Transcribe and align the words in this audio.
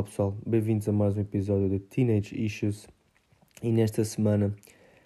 Olá 0.00 0.06
pessoal, 0.08 0.34
bem-vindos 0.46 0.88
a 0.88 0.92
mais 0.92 1.14
um 1.14 1.20
episódio 1.20 1.68
de 1.68 1.78
Teenage 1.78 2.34
Issues 2.34 2.88
e 3.62 3.70
nesta 3.70 4.02
semana, 4.02 4.56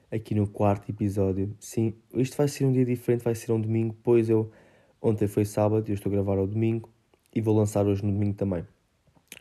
aqui 0.09 0.37
no 0.37 0.47
quarto 0.47 0.89
episódio, 0.89 1.53
sim, 1.59 1.95
isto 2.15 2.37
vai 2.37 2.47
ser 2.47 2.65
um 2.65 2.71
dia 2.71 2.85
diferente, 2.85 3.25
vai 3.25 3.35
ser 3.35 3.51
um 3.51 3.61
domingo, 3.61 3.97
pois 4.05 4.31
eu, 4.31 4.53
ontem 5.03 5.27
foi 5.27 5.45
sábado, 5.45 5.89
eu 5.89 5.95
estou 5.95 6.11
a 6.11 6.15
gravar 6.15 6.39
ao 6.39 6.47
domingo 6.47 6.89
e 7.35 7.41
vou 7.41 7.57
lançar 7.57 7.85
hoje 7.85 8.07
no 8.07 8.13
domingo 8.13 8.37
também. 8.37 8.65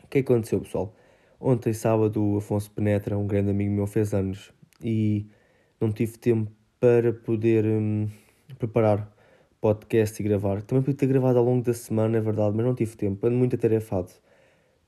O 0.02 0.08
que 0.08 0.18
aconteceu 0.18 0.60
pessoal? 0.60 0.92
Ontem 1.38 1.72
sábado 1.72 2.20
o 2.20 2.38
Afonso 2.38 2.68
Penetra, 2.72 3.16
um 3.16 3.28
grande 3.28 3.50
amigo 3.50 3.72
meu, 3.72 3.86
fez 3.86 4.12
anos 4.12 4.52
e 4.82 5.24
não 5.80 5.92
tive 5.92 6.18
tempo 6.18 6.50
para 6.80 7.12
poder 7.12 7.64
hum, 7.64 8.08
preparar 8.58 9.08
podcast 9.60 10.20
e 10.20 10.24
gravar. 10.24 10.62
Também 10.62 10.82
podia 10.82 10.98
ter 10.98 11.06
gravado 11.06 11.38
ao 11.38 11.44
longo 11.44 11.62
da 11.62 11.74
semana, 11.74 12.18
é 12.18 12.20
verdade, 12.20 12.56
mas 12.56 12.66
não 12.66 12.74
tive 12.74 12.96
tempo, 12.96 13.24
ando 13.24 13.36
muito 13.36 13.54
atarefado 13.54 14.10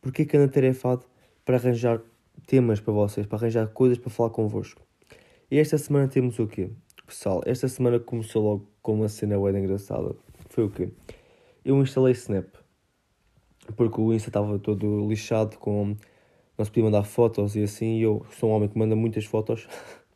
Porquê 0.06 0.24
que 0.24 0.36
anda 0.36 0.46
tarefado 0.46 1.04
para 1.44 1.56
arranjar 1.56 2.00
temas 2.46 2.78
para 2.78 2.92
vocês, 2.92 3.26
para 3.26 3.38
arranjar 3.38 3.66
coisas 3.66 3.98
para 3.98 4.08
falar 4.08 4.30
convosco? 4.30 4.80
E 5.50 5.58
esta 5.58 5.76
semana 5.76 6.06
temos 6.06 6.38
o 6.38 6.46
quê? 6.46 6.70
Pessoal, 7.04 7.42
esta 7.44 7.66
semana 7.66 7.98
começou 7.98 8.40
logo 8.40 8.70
com 8.80 8.94
uma 8.94 9.08
cena 9.08 9.36
bem 9.36 9.64
engraçada. 9.64 10.14
Foi 10.48 10.62
o 10.62 10.70
quê? 10.70 10.90
Eu 11.64 11.82
instalei 11.82 12.12
Snap. 12.12 12.46
Porque 13.74 14.00
o 14.00 14.14
Insta 14.14 14.28
estava 14.28 14.56
todo 14.60 15.08
lixado 15.08 15.58
com... 15.58 15.96
Não 16.56 16.64
se 16.64 16.70
podia 16.70 16.84
mandar 16.84 17.02
fotos 17.02 17.56
e 17.56 17.64
assim. 17.64 17.98
E 17.98 18.02
eu 18.02 18.24
sou 18.38 18.50
um 18.50 18.52
homem 18.52 18.68
que 18.68 18.78
manda 18.78 18.94
muitas 18.94 19.24
fotos. 19.24 19.66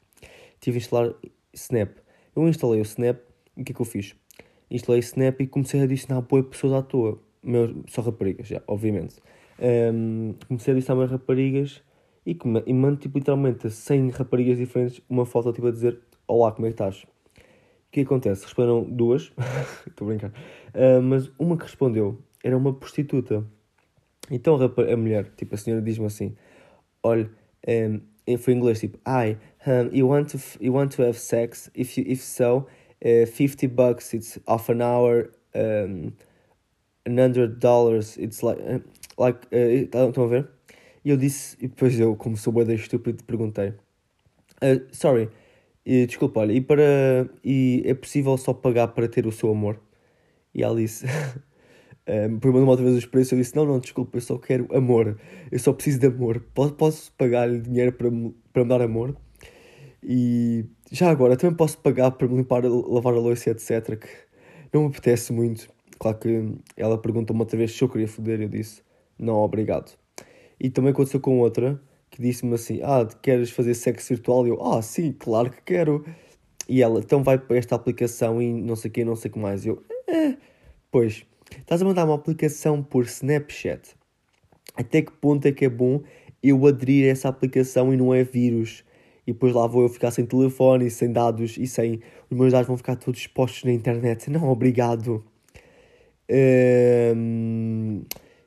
Tive 0.61 0.77
a 0.77 0.79
instalar 0.79 1.15
Snap. 1.53 1.97
Eu 2.37 2.49
instalei 2.49 2.81
o 2.81 2.85
Snap 2.85 3.19
e 3.57 3.63
o 3.63 3.65
que 3.65 3.73
é 3.73 3.75
que 3.75 3.83
eu 3.83 3.87
fiz? 3.87 4.15
Instalei 4.71 5.01
Snap 5.01 5.41
e 5.41 5.49
comecei 5.49 5.81
a 5.81 5.83
adicionar 5.83 6.21
boas 6.21 6.47
pessoas 6.47 6.75
à 6.75 6.81
toa. 6.81 7.21
Meu, 7.43 7.83
só 7.89 8.03
raparigas, 8.03 8.47
já, 8.47 8.63
obviamente. 8.69 9.17
Um, 9.61 10.35
comecei 10.49 10.73
a 10.73 10.77
adicionar 10.77 11.01
mais 11.01 11.11
raparigas 11.11 11.83
e, 12.25 12.37
e 12.67 12.73
mando 12.73 12.97
tipo, 12.97 13.19
literalmente 13.19 13.69
100 13.69 14.09
raparigas 14.11 14.57
diferentes 14.57 15.03
uma 15.09 15.27
foto 15.27 15.53
tipo, 15.53 15.67
a 15.67 15.71
dizer 15.71 16.01
Olá, 16.27 16.53
como 16.53 16.67
é 16.67 16.71
que 16.71 16.75
estás? 16.75 17.03
O 17.03 17.93
que 17.93 18.01
acontece? 18.01 18.45
Responderam 18.45 18.85
duas, 18.85 19.33
estou 19.87 20.07
a 20.07 20.11
brincar, 20.11 20.31
uh, 20.31 21.03
mas 21.03 21.31
uma 21.39 21.57
que 21.57 21.65
respondeu 21.65 22.23
era 22.43 22.57
uma 22.57 22.73
prostituta. 22.73 23.45
Então 24.31 24.57
a, 24.57 24.93
a 24.93 24.97
mulher, 24.97 25.31
tipo, 25.37 25.55
a 25.55 25.59
senhora 25.59 25.83
diz-me 25.83 26.07
assim: 26.07 26.37
Olha, 27.03 27.29
um, 27.67 28.01
foi 28.39 28.55
em 28.55 28.57
inglês, 28.57 28.81
tipo, 28.81 28.99
Hi, 29.07 29.37
um, 29.67 29.95
you, 29.95 30.09
want 30.09 30.31
to 30.31 30.39
you 30.61 30.73
want 30.73 30.95
to 30.95 31.03
have 31.03 31.19
sex? 31.19 31.71
If, 31.75 31.99
you, 31.99 32.05
if 32.07 32.23
so, 32.23 32.67
uh, 33.05 33.27
50 33.27 33.67
bucks, 33.67 34.15
it's 34.15 34.39
half 34.47 34.71
an 34.71 34.81
hour, 34.81 35.33
um, 35.55 36.13
100 37.07 37.59
dollars, 37.59 38.17
it's 38.17 38.43
like. 38.43 38.61
Uh, 38.63 38.79
like, 39.21 39.47
uh, 39.47 40.09
estão 40.09 40.25
a 40.25 40.27
ver? 40.27 40.49
E 41.05 41.11
eu 41.11 41.17
disse, 41.17 41.57
e 41.61 41.69
depois 41.69 41.99
eu, 41.99 42.17
como 42.17 42.37
sou 42.37 42.53
boa 42.53 42.73
estúpido, 42.73 43.23
perguntei: 43.25 43.69
uh, 43.69 44.87
Sorry, 44.91 45.29
desculpa, 45.85 46.41
olha, 46.41 46.53
e, 46.53 46.61
para, 46.61 47.29
e 47.45 47.83
é 47.85 47.95
possível 47.95 48.37
só 48.37 48.53
pagar 48.53 48.89
para 48.89 49.09
ter 49.09 49.27
o 49.27 49.33
seu 49.33 49.51
amor? 49.51 49.81
E 50.55 50.63
ela 50.63 50.77
disse: 50.77 51.07
um, 52.09 52.39
Perguntou 52.39 52.63
uma 52.63 52.73
outra 52.73 52.85
vez 52.85 52.97
os 52.97 53.07
preços. 53.07 53.33
Eu 53.33 53.39
disse: 53.39 53.57
Não, 53.57 53.65
não, 53.65 53.79
desculpa, 53.79 54.17
eu 54.17 54.21
só 54.21 54.39
quero 54.39 54.67
amor, 54.75 55.19
eu 55.51 55.59
só 55.59 55.73
preciso 55.73 56.01
de 56.01 56.07
amor. 56.07 56.41
Posso, 56.55 56.75
posso 56.75 57.13
pagar-lhe 57.13 57.61
dinheiro 57.61 57.93
para, 57.93 58.09
para 58.53 58.65
me 58.65 58.69
dar 58.69 58.83
amor? 58.83 59.17
E 60.03 60.65
já 60.91 61.11
agora, 61.11 61.37
também 61.37 61.57
posso 61.57 61.79
pagar 61.79 62.11
para 62.13 62.27
me 62.27 62.37
limpar, 62.37 62.65
lavar 62.65 63.15
a 63.15 63.19
louça, 63.19 63.51
etc. 63.51 63.99
Que 63.99 64.09
não 64.73 64.83
me 64.83 64.89
apetece 64.89 65.33
muito. 65.33 65.69
Claro 65.99 66.19
que 66.19 66.55
ela 66.77 66.97
perguntou 66.99 67.35
uma 67.35 67.45
outra 67.45 67.59
vez 67.59 67.73
se 67.73 67.83
eu 67.83 67.89
queria 67.89 68.09
foder. 68.09 68.41
Eu 68.41 68.49
disse: 68.49 68.83
não 69.21 69.37
obrigado. 69.37 69.97
E 70.59 70.71
também 70.71 70.93
aconteceu 70.93 71.21
com 71.21 71.39
outra 71.39 71.81
que 72.11 72.21
disse-me 72.21 72.55
assim: 72.55 72.81
Ah, 72.83 73.07
queres 73.23 73.51
fazer 73.51 73.75
sexo 73.75 74.15
virtual? 74.15 74.47
E 74.47 74.51
eu: 74.51 74.63
Ah, 74.63 74.83
sim, 74.83 75.13
claro 75.13 75.51
que 75.51 75.63
quero. 75.63 76.05
E 76.69 76.83
ela: 76.83 77.01
Então 77.01 77.23
vai 77.23 77.39
para 77.39 77.57
esta 77.57 77.75
aplicação 77.75 78.41
e 78.43 78.53
não 78.53 78.77
sei 78.77 78.91
o 78.91 78.93
que, 78.93 79.05
não 79.05 79.17
sei 79.17 79.31
o 79.31 79.35
que 79.35 79.39
mais. 79.39 79.65
E 79.65 79.69
eu: 79.69 79.83
Eh, 80.09 80.37
pois, 80.91 81.25
estás 81.59 81.81
a 81.83 81.85
mandar 81.85 82.05
uma 82.05 82.15
aplicação 82.15 82.83
por 82.83 83.05
Snapchat. 83.05 83.95
Até 84.75 85.03
que 85.03 85.13
ponto 85.13 85.47
é 85.47 85.53
que 85.53 85.65
é 85.65 85.69
bom 85.69 86.03
eu 86.43 86.67
aderir 86.67 87.07
a 87.07 87.11
essa 87.11 87.29
aplicação 87.29 87.93
e 87.93 87.97
não 87.97 88.15
é 88.15 88.25
vírus? 88.25 88.85
E 89.27 89.33
depois 89.33 89.53
lá 89.53 89.67
vou 89.67 89.83
eu 89.83 89.89
ficar 89.89 90.11
sem 90.11 90.27
telefone, 90.27 90.91
sem 90.91 91.13
dados 91.13 91.57
e 91.59 91.67
sem. 91.67 92.01
Os 92.31 92.37
meus 92.37 92.53
dados 92.53 92.67
vão 92.67 92.77
ficar 92.77 92.97
todos 92.97 93.21
expostos 93.21 93.65
na 93.65 93.73
internet. 93.73 94.31
Não, 94.31 94.49
obrigado. 94.49 95.25
Um... 97.17 98.03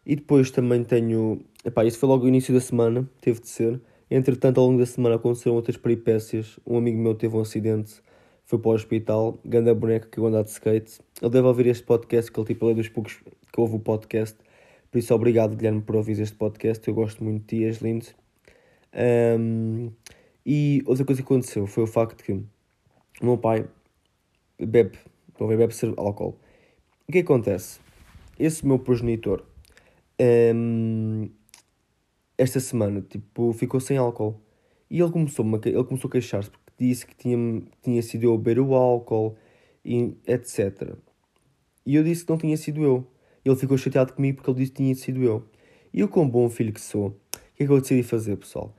E 0.06 0.16
depois 0.16 0.52
também 0.52 0.84
tenho. 0.84 1.41
Epá, 1.64 1.86
isso 1.86 1.97
foi 1.97 2.09
logo 2.09 2.25
o 2.25 2.28
início 2.28 2.53
da 2.53 2.59
semana, 2.59 3.09
teve 3.22 3.40
de 3.40 3.47
ser. 3.47 3.81
Entretanto, 4.12 4.59
ao 4.59 4.68
longo 4.68 4.80
da 4.80 4.86
semana 4.86 5.16
aconteceram 5.16 5.56
outras 5.56 5.78
peripécias. 5.78 6.59
Um 6.68 6.78
amigo 6.78 7.00
meu 7.00 7.16
teve 7.16 7.36
um 7.36 7.41
acidente, 7.41 8.02
foi 8.44 8.59
para 8.59 8.69
o 8.69 8.74
hospital, 8.74 9.40
ganda 9.46 9.74
boneca 9.74 10.08
que 10.08 10.19
eu 10.19 10.25
andar 10.28 10.44
de 10.44 10.50
skate. 10.50 11.00
Ele 11.22 11.31
deve 11.31 11.47
ouvir 11.47 11.68
este 11.68 11.84
podcast, 11.84 12.31
que 12.31 12.40
ele 12.40 12.47
tipo, 12.47 12.69
é 12.69 12.74
dos 12.74 12.90
poucos 12.90 13.24
que 13.52 13.59
ouve 13.59 13.75
o 13.75 13.80
podcast. 13.80 14.38
Por 14.91 15.00
isso, 15.00 15.14
obrigado, 15.16 15.56
Guilherme, 15.56 15.81
por 15.81 15.96
ouvir 15.96 16.20
este 16.20 16.35
podcast. 16.35 16.88
Eu 16.88 16.94
gosto 16.94 17.24
muito 17.24 17.41
de 17.41 17.47
ti, 17.47 17.64
és 17.64 17.78
lindo. 17.78 18.06
Um, 18.94 19.91
e 20.46 20.84
outra 20.85 21.06
coisa 21.06 21.22
que 21.22 21.25
aconteceu 21.25 21.66
foi 21.66 21.84
o 21.84 21.88
facto 21.88 22.24
que 22.24 22.34
o 22.34 22.46
meu 23.22 23.38
pai 23.38 23.66
bebe, 24.59 25.00
bebe 25.40 25.74
álcool. 25.97 26.38
O 27.08 27.12
que 27.12 27.20
acontece? 27.20 27.80
Esse 28.38 28.66
meu 28.66 28.78
progenitor 28.78 29.44
um, 30.19 31.29
esta 32.38 32.59
semana, 32.59 33.01
tipo, 33.01 33.53
ficou 33.53 33.79
sem 33.79 33.97
álcool. 33.97 34.41
E 34.90 35.00
ele 35.00 35.12
começou, 35.12 35.46
ele 35.66 35.84
começou 35.84 36.07
a 36.07 36.12
queixar-se 36.12 36.50
porque 36.50 36.72
disse 36.78 37.06
que 37.06 37.16
tinha, 37.16 37.63
tinha 37.81 38.01
sido 38.01 38.25
eu 38.25 38.38
beber 38.38 38.59
o 38.59 38.75
álcool, 38.75 39.35
e 39.85 40.16
etc. 40.28 40.96
E 41.85 41.96
eu 41.96 42.03
disse 42.03 42.23
que 42.25 42.31
não 42.31 42.38
tinha 42.38 42.56
sido 42.56 42.84
eu. 42.84 43.07
Ele 43.44 43.56
ficou 43.56 43.78
chateado 43.78 44.13
comigo 44.13 44.38
porque 44.38 44.50
ele 44.50 44.59
disse 44.59 44.72
que 44.72 44.78
tinha 44.78 44.96
sido 44.96 45.22
eu. 45.22 45.46
E 45.94 46.00
eu, 46.00 46.07
como 46.07 46.31
bom 46.31 46.50
filho 46.50 46.72
que 46.72 46.81
sou, 46.81 47.07
o 47.07 47.13
que 47.56 47.63
é 47.63 47.66
que 47.66 47.72
eu 47.72 47.81
decidi 47.81 48.03
fazer, 48.03 48.38
pessoal? 48.38 48.75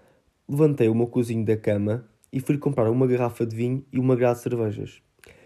Levantei 0.49 0.89
o 0.89 0.95
meu 0.95 1.07
cozinho 1.07 1.45
da 1.45 1.57
cama 1.57 2.09
e 2.33 2.41
fui 2.41 2.59
comprar 2.59 2.91
uma 2.91 3.07
garrafa 3.07 3.47
de 3.47 3.55
vinho 3.55 3.85
e 3.93 3.99
uma 3.99 4.17
grade 4.17 4.39
de 4.39 4.43
cervejas. 4.43 5.03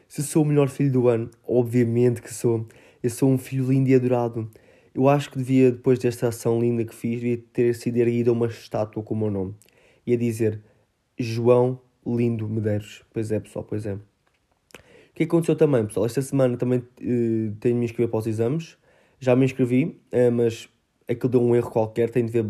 Se 0.09 0.22
sou 0.22 0.43
o 0.43 0.47
melhor 0.47 0.69
filho 0.69 0.91
do 0.91 1.09
ano, 1.09 1.31
obviamente 1.47 2.22
que 2.22 2.32
sou. 2.32 2.66
Eu 3.03 3.10
sou 3.10 3.28
um 3.31 3.37
filho 3.37 3.69
lindo 3.69 3.91
e 3.91 3.94
adorado. 3.94 4.50
Eu 4.98 5.09
acho 5.09 5.31
que 5.31 5.38
devia, 5.38 5.70
depois 5.70 5.97
desta 6.00 6.26
ação 6.26 6.59
linda 6.59 6.84
que 6.84 6.92
fiz, 6.92 7.20
devia 7.20 7.38
ter 7.53 7.72
sido 7.76 7.98
erguida 7.98 8.32
uma 8.32 8.48
estátua 8.48 9.00
com 9.00 9.14
o 9.14 9.16
meu 9.16 9.31
nome. 9.31 9.54
Ia 10.04 10.19
dizer 10.19 10.60
João 11.16 11.81
Lindo 12.04 12.48
Medeiros. 12.48 13.04
Pois 13.12 13.31
é, 13.31 13.38
pessoal, 13.38 13.64
pois 13.64 13.86
é. 13.86 13.94
O 13.94 14.00
que 15.14 15.22
aconteceu 15.22 15.54
também, 15.54 15.86
pessoal? 15.86 16.04
Esta 16.04 16.20
semana 16.20 16.56
também 16.56 16.81
uh, 16.81 16.84
tenho 16.98 17.56
de 17.60 17.75
me 17.75 17.84
inscrever 17.84 18.10
para 18.10 18.19
os 18.19 18.26
exames. 18.26 18.76
Já 19.20 19.36
me 19.36 19.44
inscrevi, 19.44 20.00
uh, 20.12 20.32
mas 20.32 20.69
aquilo 21.09 21.28
deu 21.28 21.42
um 21.42 21.54
erro 21.54 21.70
qualquer. 21.70 22.10
Tenho 22.10 22.26
de 22.26 22.32
ver, 22.32 22.44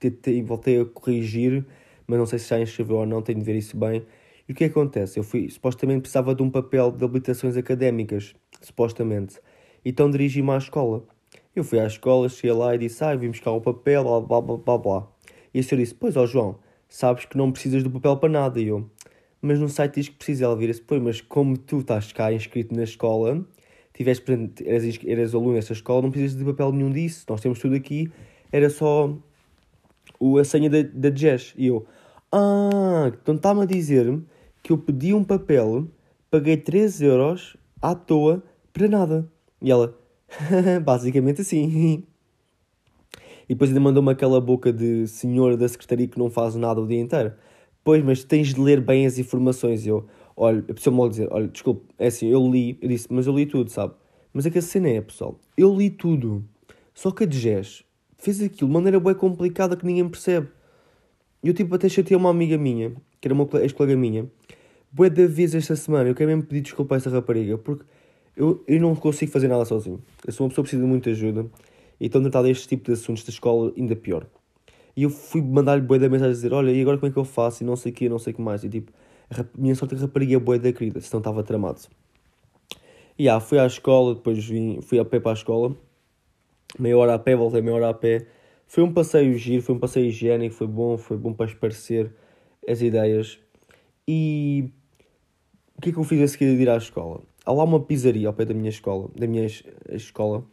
te, 0.00 0.42
voltei 0.42 0.80
a 0.80 0.84
corrigir, 0.84 1.64
mas 2.08 2.18
não 2.18 2.26
sei 2.26 2.40
se 2.40 2.48
já 2.48 2.60
inscreveu 2.60 2.96
ou 2.96 3.06
não. 3.06 3.22
Tenho 3.22 3.38
de 3.38 3.44
ver 3.44 3.54
isso 3.54 3.76
bem. 3.76 4.04
E 4.48 4.52
o 4.52 4.56
que 4.56 4.64
acontece? 4.64 5.20
Eu 5.20 5.22
fui, 5.22 5.48
supostamente 5.48 6.00
precisava 6.00 6.34
de 6.34 6.42
um 6.42 6.50
papel 6.50 6.90
de 6.90 7.04
habilitações 7.04 7.56
académicas, 7.56 8.34
supostamente. 8.60 9.38
Então 9.84 10.10
dirigi-me 10.10 10.50
à 10.50 10.58
escola. 10.58 11.06
Eu 11.54 11.62
fui 11.64 11.78
à 11.78 11.86
escola, 11.86 12.28
cheguei 12.30 12.52
lá 12.52 12.74
e 12.74 12.78
disse, 12.78 13.04
ah, 13.04 13.14
vim 13.14 13.28
buscar 13.28 13.50
o 13.50 13.60
papel, 13.60 14.02
blá, 14.02 14.20
blá, 14.20 14.40
blá, 14.40 14.56
blá, 14.56 14.78
blá. 14.78 15.08
E 15.52 15.60
a 15.60 15.62
senhora 15.62 15.84
disse, 15.84 15.94
pois, 15.94 16.16
ó 16.16 16.24
João, 16.24 16.58
sabes 16.88 17.26
que 17.26 17.36
não 17.36 17.52
precisas 17.52 17.82
do 17.82 17.90
papel 17.90 18.16
para 18.16 18.28
nada. 18.30 18.58
E 18.58 18.68
eu, 18.68 18.88
mas 19.40 19.58
no 19.58 19.68
site 19.68 19.96
diz 19.96 20.08
que 20.08 20.14
precisa. 20.14 20.46
Ela 20.46 20.56
vira-se, 20.56 20.80
pois, 20.80 21.02
mas 21.02 21.20
como 21.20 21.58
tu 21.58 21.80
estás 21.80 22.10
cá 22.10 22.32
inscrito 22.32 22.74
na 22.74 22.84
escola, 22.84 23.44
tiveste, 23.92 24.24
eras, 24.64 24.98
eras 25.04 25.34
aluno 25.34 25.54
nessa 25.54 25.74
escola, 25.74 26.02
não 26.02 26.10
precisas 26.10 26.38
de 26.38 26.44
papel 26.44 26.72
nenhum 26.72 26.90
disso. 26.90 27.26
Nós 27.28 27.40
temos 27.40 27.58
tudo 27.58 27.74
aqui, 27.74 28.10
era 28.50 28.70
só 28.70 29.14
o, 30.18 30.38
a 30.38 30.44
senha 30.44 30.70
da, 30.70 30.82
da 30.82 31.10
Jazz. 31.10 31.52
E 31.56 31.66
eu, 31.66 31.86
ah, 32.30 33.12
então 33.20 33.34
está-me 33.34 33.62
a 33.62 33.66
dizer 33.66 34.22
que 34.62 34.72
eu 34.72 34.78
pedi 34.78 35.12
um 35.12 35.22
papel, 35.22 35.86
paguei 36.30 36.56
3 36.56 37.02
euros 37.02 37.58
à 37.80 37.94
toa 37.94 38.42
para 38.72 38.88
nada. 38.88 39.30
E 39.60 39.70
ela, 39.70 39.98
Basicamente 40.84 41.40
assim. 41.40 42.04
E 43.48 43.54
depois 43.54 43.70
ainda 43.70 43.80
mandou-me 43.80 44.10
aquela 44.10 44.40
boca 44.40 44.72
de 44.72 45.06
senhor 45.06 45.56
da 45.56 45.68
secretaria 45.68 46.08
que 46.08 46.18
não 46.18 46.30
faz 46.30 46.54
nada 46.54 46.80
o 46.80 46.86
dia 46.86 47.00
inteiro. 47.00 47.32
Pois, 47.84 48.02
mas 48.02 48.24
tens 48.24 48.54
de 48.54 48.60
ler 48.60 48.80
bem 48.80 49.06
as 49.06 49.18
informações. 49.18 49.86
Eu, 49.86 50.06
olha, 50.36 50.64
a 50.68 50.74
pessoa 50.74 50.94
me 50.94 51.08
dizer, 51.10 51.28
olha, 51.30 51.48
desculpe, 51.48 51.82
é 51.98 52.06
assim, 52.06 52.28
eu 52.28 52.48
li, 52.48 52.78
eu 52.80 52.88
disse, 52.88 53.08
mas 53.10 53.26
eu 53.26 53.34
li 53.34 53.44
tudo, 53.46 53.70
sabe? 53.70 53.94
Mas 54.32 54.46
é 54.46 54.50
que 54.50 54.58
a 54.58 54.62
cena 54.62 54.88
é, 54.88 55.00
pessoal, 55.00 55.38
eu 55.56 55.74
li 55.74 55.90
tudo. 55.90 56.44
Só 56.94 57.10
que 57.10 57.24
a 57.24 57.26
Dges 57.26 57.84
fez 58.16 58.40
aquilo 58.40 58.68
de 58.68 58.74
maneira 58.74 59.00
bem 59.00 59.14
complicada 59.14 59.76
que 59.76 59.84
ninguém 59.84 60.08
percebe. 60.08 60.48
Eu 61.42 61.52
tipo 61.52 61.74
até 61.74 61.88
chatei 61.88 62.16
uma 62.16 62.30
amiga 62.30 62.56
minha, 62.56 62.92
que 63.20 63.26
era 63.26 63.34
uma 63.34 63.48
ex-colega 63.60 63.96
minha, 63.96 64.30
bué 64.92 65.10
da 65.10 65.26
vez 65.26 65.54
esta 65.54 65.74
semana, 65.74 66.08
eu 66.08 66.14
quero 66.14 66.30
mesmo 66.30 66.44
pedir 66.44 66.60
desculpa 66.60 66.94
a 66.94 66.98
essa 66.98 67.10
rapariga, 67.10 67.58
porque 67.58 67.84
eu, 68.36 68.62
eu 68.66 68.80
não 68.80 68.94
consigo 68.94 69.30
fazer 69.30 69.48
nada 69.48 69.64
sozinho. 69.64 70.00
Eu 70.26 70.32
sou 70.32 70.44
uma 70.44 70.50
pessoa 70.50 70.64
que 70.64 70.70
precisa 70.70 70.82
de 70.82 70.88
muita 70.88 71.10
ajuda. 71.10 71.46
E 72.00 72.06
então 72.06 72.20
tratar 72.22 72.42
deste 72.42 72.66
tipo 72.66 72.84
de 72.84 72.92
assuntos 72.92 73.22
da 73.24 73.30
escola 73.30 73.72
ainda 73.76 73.94
pior. 73.94 74.26
E 74.96 75.04
eu 75.04 75.10
fui 75.10 75.40
mandar-lhe 75.40 75.82
boa 75.82 75.98
da 75.98 76.08
mensagem 76.08 76.32
a 76.32 76.34
dizer: 76.34 76.52
Olha, 76.52 76.70
e 76.70 76.80
agora 76.80 76.98
como 76.98 77.10
é 77.10 77.12
que 77.12 77.18
eu 77.18 77.24
faço? 77.24 77.62
E 77.62 77.66
não 77.66 77.76
sei 77.76 77.92
o 77.92 77.94
que, 77.94 78.08
não 78.08 78.18
sei 78.18 78.32
o 78.32 78.36
que 78.36 78.42
mais. 78.42 78.64
E 78.64 78.68
tipo, 78.68 78.92
a 79.30 79.44
minha 79.56 79.74
sorte 79.74 79.94
é 79.94 79.98
que 79.98 80.04
a 80.04 80.06
rapariga 80.06 80.36
é 80.36 80.38
boa 80.38 80.58
da 80.58 80.72
querida, 80.72 81.00
senão 81.00 81.20
estava 81.20 81.42
tramado. 81.42 81.80
E 83.18 83.24
yeah, 83.24 83.44
fui 83.44 83.58
à 83.58 83.66
escola, 83.66 84.14
depois 84.14 84.44
vim, 84.44 84.80
fui 84.82 84.98
a 84.98 85.04
pé 85.04 85.20
para 85.20 85.32
a 85.32 85.34
escola, 85.34 85.76
meia 86.78 86.96
hora 86.96 87.14
a 87.14 87.18
pé, 87.18 87.36
voltei 87.36 87.62
meia 87.62 87.76
hora 87.76 87.88
a 87.90 87.94
pé. 87.94 88.26
Foi 88.66 88.82
um 88.82 88.92
passeio 88.92 89.36
giro, 89.36 89.62
foi 89.62 89.74
um 89.74 89.78
passeio 89.78 90.06
higiênico, 90.06 90.54
foi 90.54 90.66
bom, 90.66 90.96
foi 90.96 91.16
bom 91.16 91.32
para 91.32 91.46
esparecer 91.46 92.10
as 92.66 92.80
ideias. 92.80 93.38
E 94.08 94.70
o 95.76 95.80
que 95.80 95.90
é 95.90 95.92
que 95.92 95.98
eu 95.98 96.04
fiz 96.04 96.22
a 96.22 96.28
seguir 96.28 96.56
de 96.56 96.62
ir 96.62 96.70
à 96.70 96.76
escola? 96.76 97.20
Há 97.44 97.52
lá 97.52 97.64
uma 97.64 97.80
pizzaria 97.80 98.28
ao 98.28 98.34
pé 98.34 98.44
da 98.44 98.54
minha 98.54 98.70
escola, 98.70 99.08
da 99.16 99.26
minha 99.26 99.46
escola, 99.90 100.44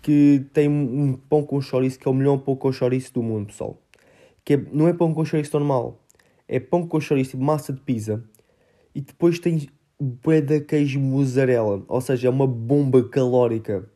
que 0.00 0.44
tem 0.52 0.68
um 0.68 1.14
pão 1.14 1.44
com 1.44 1.60
chouriço 1.60 1.98
que 1.98 2.08
é 2.08 2.10
o 2.10 2.14
melhor 2.14 2.38
pão 2.38 2.56
com 2.56 2.72
chouriço 2.72 3.14
do 3.14 3.22
mundo, 3.22 3.46
pessoal. 3.46 3.78
Que 4.44 4.54
é, 4.54 4.64
não 4.72 4.88
é 4.88 4.92
pão 4.92 5.14
com 5.14 5.24
chouriço 5.24 5.56
normal, 5.56 6.00
é 6.48 6.58
pão 6.58 6.86
com 6.86 7.00
chouriço, 7.00 7.38
massa 7.38 7.72
de 7.72 7.80
pizza. 7.80 8.24
E 8.94 9.00
depois 9.00 9.38
tem 9.38 9.68
bué 10.00 10.40
de 10.40 10.60
queijo 10.60 10.98
mussarela, 10.98 11.84
ou 11.86 12.00
seja, 12.00 12.26
é 12.26 12.30
uma 12.30 12.46
bomba 12.46 13.08
calórica. 13.08 13.88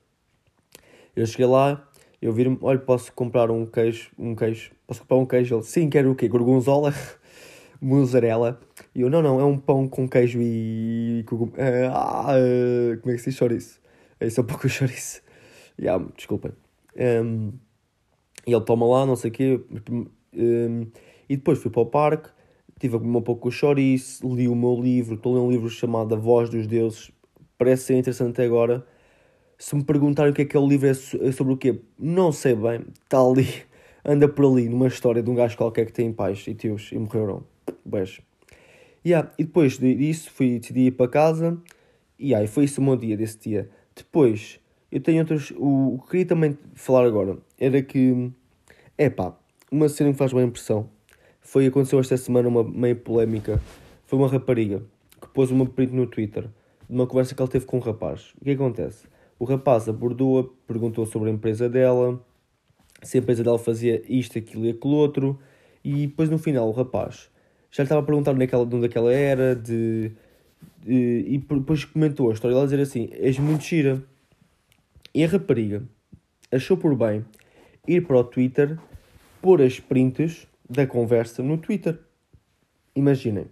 Eu 1.16 1.26
cheguei 1.26 1.46
lá, 1.46 1.88
eu 2.22 2.32
vi 2.32 2.56
olha, 2.62 2.78
posso 2.78 3.12
comprar 3.12 3.50
um 3.50 3.66
queijo, 3.66 4.10
um 4.16 4.36
queijo, 4.36 4.70
posso 4.86 5.00
comprar 5.00 5.16
um 5.16 5.26
queijo? 5.26 5.56
Ele, 5.56 5.62
sim, 5.64 5.90
quero 5.90 6.12
o 6.12 6.14
quê? 6.14 6.28
Gorgonzola? 6.28 6.94
Mussarela. 7.80 8.60
E 8.94 9.00
eu, 9.00 9.10
não, 9.10 9.22
não, 9.22 9.40
é 9.40 9.44
um 9.44 9.58
pão 9.58 9.88
com 9.88 10.08
queijo 10.08 10.40
e... 10.40 11.24
Ah, 11.92 12.34
como 13.00 13.12
é 13.12 13.16
que 13.16 13.22
se 13.22 13.30
diz 13.30 13.38
chouriço? 13.38 13.80
Esse 14.20 14.38
é 14.40 14.42
um 14.42 14.46
pão 14.46 14.58
com 14.58 14.68
chouriço. 14.68 15.22
Yeah, 15.78 16.04
desculpem. 16.16 16.52
Um, 16.96 17.52
e 18.46 18.52
ele 18.52 18.64
toma 18.64 18.86
lá, 18.86 19.04
não 19.04 19.16
sei 19.16 19.30
o 19.30 19.34
quê. 19.34 19.60
Um, 20.34 20.86
e 21.28 21.36
depois 21.36 21.58
fui 21.58 21.70
para 21.70 21.82
o 21.82 21.86
parque, 21.86 22.30
tive 22.78 22.96
a 22.96 22.98
comer 22.98 23.18
um 23.18 23.22
pouco 23.22 23.48
o 23.48 23.50
chouriço, 23.50 24.26
li 24.34 24.48
o 24.48 24.54
meu 24.54 24.80
livro, 24.80 25.16
estou 25.16 25.34
a 25.34 25.38
ler 25.38 25.44
um 25.44 25.50
livro 25.50 25.68
chamado 25.68 26.14
A 26.14 26.18
Voz 26.18 26.48
dos 26.48 26.66
Deuses. 26.66 27.10
Parece 27.58 27.84
ser 27.84 27.96
interessante 27.96 28.40
agora. 28.40 28.86
Se 29.58 29.74
me 29.74 29.84
perguntarem 29.84 30.32
o 30.32 30.34
que 30.34 30.42
é 30.42 30.44
que 30.44 30.56
é 30.56 30.60
o 30.60 30.66
livro, 30.66 30.86
é, 30.86 30.90
é 30.90 31.32
sobre 31.32 31.52
o 31.54 31.56
quê? 31.56 31.80
Não 31.98 32.30
sei 32.32 32.54
bem. 32.54 32.86
Está 33.02 33.20
ali, 33.20 33.48
anda 34.04 34.28
por 34.28 34.44
ali, 34.46 34.68
numa 34.68 34.86
história 34.86 35.22
de 35.22 35.30
um 35.30 35.34
gajo 35.34 35.56
qualquer 35.56 35.86
que 35.86 35.92
tem 35.92 36.12
pais 36.12 36.46
e 36.46 36.54
tios 36.54 36.92
e 36.92 36.98
morreram. 36.98 37.44
Beijo. 37.86 38.22
Yeah. 39.06 39.30
E 39.38 39.44
depois 39.44 39.78
disso, 39.78 40.30
fui, 40.32 40.58
decidi 40.58 40.86
ir 40.86 40.90
para 40.90 41.08
casa. 41.08 41.56
E 42.18 42.34
aí, 42.34 42.48
foi 42.48 42.64
isso 42.64 42.80
o 42.80 42.84
meu 42.84 42.96
dia 42.96 43.16
desse 43.16 43.38
dia. 43.38 43.70
Depois, 43.94 44.58
eu 44.90 45.00
tenho 45.00 45.20
outros. 45.20 45.52
O, 45.56 46.00
que 46.02 46.10
queria 46.10 46.26
também 46.26 46.58
falar 46.74 47.06
agora 47.06 47.38
era 47.58 47.80
que. 47.82 48.32
É 48.98 49.08
pá, 49.08 49.38
uma 49.70 49.88
cena 49.88 50.10
que 50.10 50.18
faz 50.18 50.32
bem 50.32 50.44
impressão. 50.44 50.90
Foi, 51.40 51.66
aconteceu 51.66 52.00
esta 52.00 52.16
semana 52.16 52.48
uma 52.48 52.64
meio 52.64 52.96
polémica. 52.96 53.62
Foi 54.06 54.18
uma 54.18 54.28
rapariga 54.28 54.82
que 55.20 55.28
pôs 55.28 55.50
uma 55.50 55.66
print 55.66 55.92
no 55.92 56.06
Twitter 56.06 56.48
de 56.88 56.94
uma 56.94 57.06
conversa 57.06 57.34
que 57.34 57.40
ela 57.40 57.50
teve 57.50 57.64
com 57.64 57.76
um 57.76 57.80
rapaz. 57.80 58.32
O 58.40 58.44
que 58.44 58.50
acontece? 58.50 59.06
O 59.38 59.44
rapaz 59.44 59.88
abordou-a, 59.88 60.44
perguntou 60.66 61.04
sobre 61.06 61.30
a 61.30 61.32
empresa 61.32 61.68
dela, 61.68 62.20
se 63.02 63.18
a 63.18 63.20
empresa 63.20 63.44
dela 63.44 63.58
fazia 63.58 64.02
isto, 64.08 64.38
aquilo 64.38 64.66
e 64.66 64.70
aquilo 64.70 64.94
outro, 64.94 65.38
e 65.84 66.06
depois 66.06 66.30
no 66.30 66.38
final 66.38 66.68
o 66.68 66.72
rapaz 66.72 67.28
já 67.76 67.82
lhe 67.82 67.84
estava 67.88 68.00
a 68.00 68.04
perguntar 68.04 68.32
onde, 68.32 68.42
é 68.42 68.48
ela, 68.50 68.64
de 68.64 68.74
onde 68.74 68.86
é 68.86 68.88
que 68.88 68.96
ela 68.96 69.12
era, 69.12 69.54
de, 69.54 70.10
de, 70.82 71.24
e 71.28 71.36
depois 71.36 71.84
comentou 71.84 72.30
a 72.30 72.32
história 72.32 72.54
dela 72.54 72.66
dizer 72.66 72.80
assim: 72.80 73.10
És 73.12 73.38
muito 73.38 73.64
gira. 73.64 74.02
E 75.14 75.22
a 75.22 75.28
rapariga 75.28 75.82
achou 76.50 76.78
por 76.78 76.96
bem 76.96 77.22
ir 77.86 78.06
para 78.06 78.16
o 78.16 78.24
Twitter 78.24 78.78
pôr 79.42 79.60
as 79.60 79.78
prints 79.78 80.48
da 80.68 80.86
conversa 80.86 81.42
no 81.42 81.58
Twitter. 81.58 81.98
Imaginem. 82.94 83.44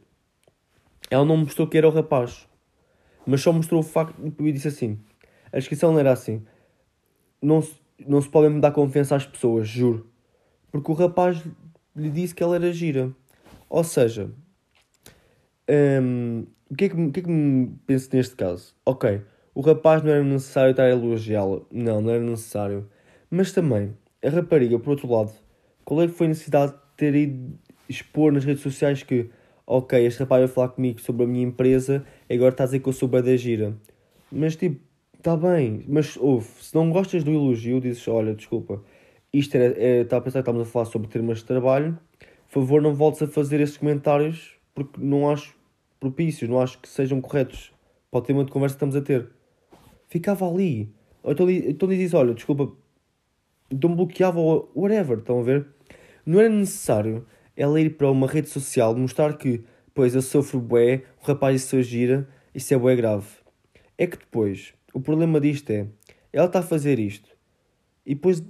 Ela 1.10 1.26
não 1.26 1.36
mostrou 1.36 1.68
que 1.68 1.76
era 1.76 1.86
o 1.86 1.90
rapaz, 1.92 2.48
mas 3.26 3.42
só 3.42 3.52
mostrou 3.52 3.80
o 3.80 3.84
facto 3.84 4.14
e 4.40 4.52
disse 4.52 4.68
assim: 4.68 4.98
a 5.52 5.58
descrição 5.58 5.98
era 5.98 6.10
assim. 6.10 6.42
Não 7.42 7.60
se, 7.60 7.74
não 8.06 8.22
se 8.22 8.28
podem 8.30 8.58
dar 8.58 8.70
confiança 8.70 9.16
às 9.16 9.26
pessoas, 9.26 9.68
juro. 9.68 10.08
Porque 10.72 10.90
o 10.90 10.94
rapaz 10.94 11.44
lhe 11.94 12.08
disse 12.08 12.34
que 12.34 12.42
ela 12.42 12.56
era 12.56 12.72
gira. 12.72 13.12
Ou 13.69 13.84
seja, 13.84 14.31
um, 15.69 16.46
o, 16.70 16.75
que 16.76 16.84
é 16.84 16.88
que, 16.88 17.00
o 17.00 17.12
que 17.12 17.20
é 17.20 17.22
que 17.22 17.31
me 17.31 17.76
penso 17.87 18.08
neste 18.12 18.37
caso? 18.37 18.75
Ok, 18.84 19.20
o 19.55 19.61
rapaz 19.61 20.02
não 20.02 20.11
era 20.11 20.22
necessário 20.22 20.72
estar 20.72 20.84
a 20.84 20.90
elogiá-la. 20.90 21.61
Não, 21.70 22.00
não 22.00 22.11
era 22.11 22.22
necessário. 22.22 22.88
Mas 23.31 23.52
também, 23.52 23.96
a 24.22 24.28
rapariga, 24.28 24.78
por 24.78 24.90
outro 24.90 25.11
lado, 25.11 25.32
qual 25.84 26.02
é 26.02 26.06
que 26.06 26.12
foi 26.12 26.26
a 26.26 26.28
necessidade 26.31 26.72
de 26.72 26.78
ter 26.96 27.14
ido 27.14 27.58
expor 27.88 28.32
nas 28.32 28.44
redes 28.44 28.62
sociais 28.62 29.02
que, 29.02 29.31
ok, 29.67 30.05
este 30.06 30.20
rapaz 30.20 30.40
vai 30.40 30.49
falar 30.49 30.69
comigo 30.69 31.00
sobre 31.00 31.25
a 31.25 31.26
minha 31.26 31.44
empresa 31.44 32.05
e 32.28 32.34
agora 32.34 32.50
está 32.50 32.64
a 32.64 32.67
dizer 32.67 32.81
que 32.81 32.88
eu 32.88 32.93
sou 32.93 33.08
da 33.08 33.37
gira. 33.37 33.76
Mas 34.31 34.56
tipo, 34.56 34.81
está 35.17 35.37
bem, 35.37 35.84
mas 35.88 36.17
ouve, 36.17 36.49
se 36.60 36.75
não 36.75 36.90
gostas 36.90 37.25
do 37.25 37.31
elogio, 37.31 37.81
dizes, 37.81 38.06
olha, 38.08 38.34
desculpa, 38.34 38.82
isto 39.32 39.55
era, 39.56 39.78
era 39.78 40.02
está 40.02 40.17
a 40.17 40.20
pensar 40.20 40.43
que 40.43 40.50
estamos 40.50 40.69
a 40.69 40.70
falar 40.70 40.84
sobre 40.87 41.08
termos 41.08 41.38
de 41.38 41.44
trabalho, 41.44 41.99
favor 42.54 42.80
não 42.80 42.94
voltes 42.94 43.22
a 43.22 43.26
fazer 43.26 43.60
esses 43.60 43.76
comentários 43.76 44.52
porque 44.74 45.00
não 45.00 45.30
acho 45.30 45.56
propícios, 45.98 46.48
não 46.48 46.60
acho 46.60 46.78
que 46.78 46.88
sejam 46.88 47.20
corretos 47.20 47.72
para 48.10 48.18
o 48.18 48.22
tema 48.22 48.44
de 48.44 48.50
conversa 48.50 48.74
que 48.74 48.76
estamos 48.76 48.96
a 48.96 49.00
ter. 49.00 49.30
Ficava 50.08 50.48
ali. 50.48 50.92
Então, 51.24 51.50
então 51.50 51.88
dizes, 51.88 52.14
olha, 52.14 52.34
desculpa, 52.34 52.72
então 53.70 53.94
bloqueava 53.94 54.38
ou 54.38 54.70
whatever, 54.74 55.18
estão 55.18 55.40
a 55.40 55.42
ver? 55.42 55.66
Não 56.24 56.40
era 56.40 56.48
necessário 56.48 57.26
ela 57.56 57.80
ir 57.80 57.96
para 57.96 58.10
uma 58.10 58.26
rede 58.26 58.48
social 58.48 58.94
mostrar 58.96 59.36
que, 59.36 59.64
pois, 59.94 60.14
eu 60.14 60.22
sofro 60.22 60.60
bué, 60.60 61.02
o 61.22 61.26
rapaz 61.26 61.62
isso 61.62 61.82
gira, 61.82 62.28
isso 62.54 62.72
é 62.74 62.78
bué 62.78 62.94
grave. 62.94 63.26
É 63.96 64.06
que 64.06 64.18
depois, 64.18 64.74
o 64.92 65.00
problema 65.00 65.40
disto 65.40 65.70
é, 65.70 65.86
ela 66.32 66.46
está 66.46 66.58
a 66.60 66.62
fazer 66.62 66.98
isto 66.98 67.34
e 68.04 68.14
depois. 68.14 68.42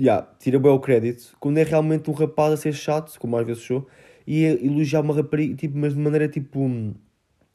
Yeah, 0.00 0.26
tira 0.38 0.58
bué 0.58 0.70
o 0.70 0.80
crédito, 0.80 1.36
quando 1.38 1.58
é 1.58 1.62
realmente 1.62 2.08
um 2.10 2.12
rapaz 2.12 2.54
a 2.54 2.56
ser 2.56 2.72
chato, 2.72 3.18
como 3.18 3.36
às 3.36 3.46
vezes 3.46 3.62
sou, 3.62 3.86
e 4.26 4.44
elogiar 4.44 5.00
uma 5.02 5.14
rapariga, 5.14 5.54
tipo, 5.56 5.76
mas 5.76 5.94
de 5.94 6.00
maneira, 6.00 6.28
tipo, 6.28 6.68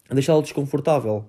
deixá-la 0.09 0.41
desconfortável. 0.41 1.25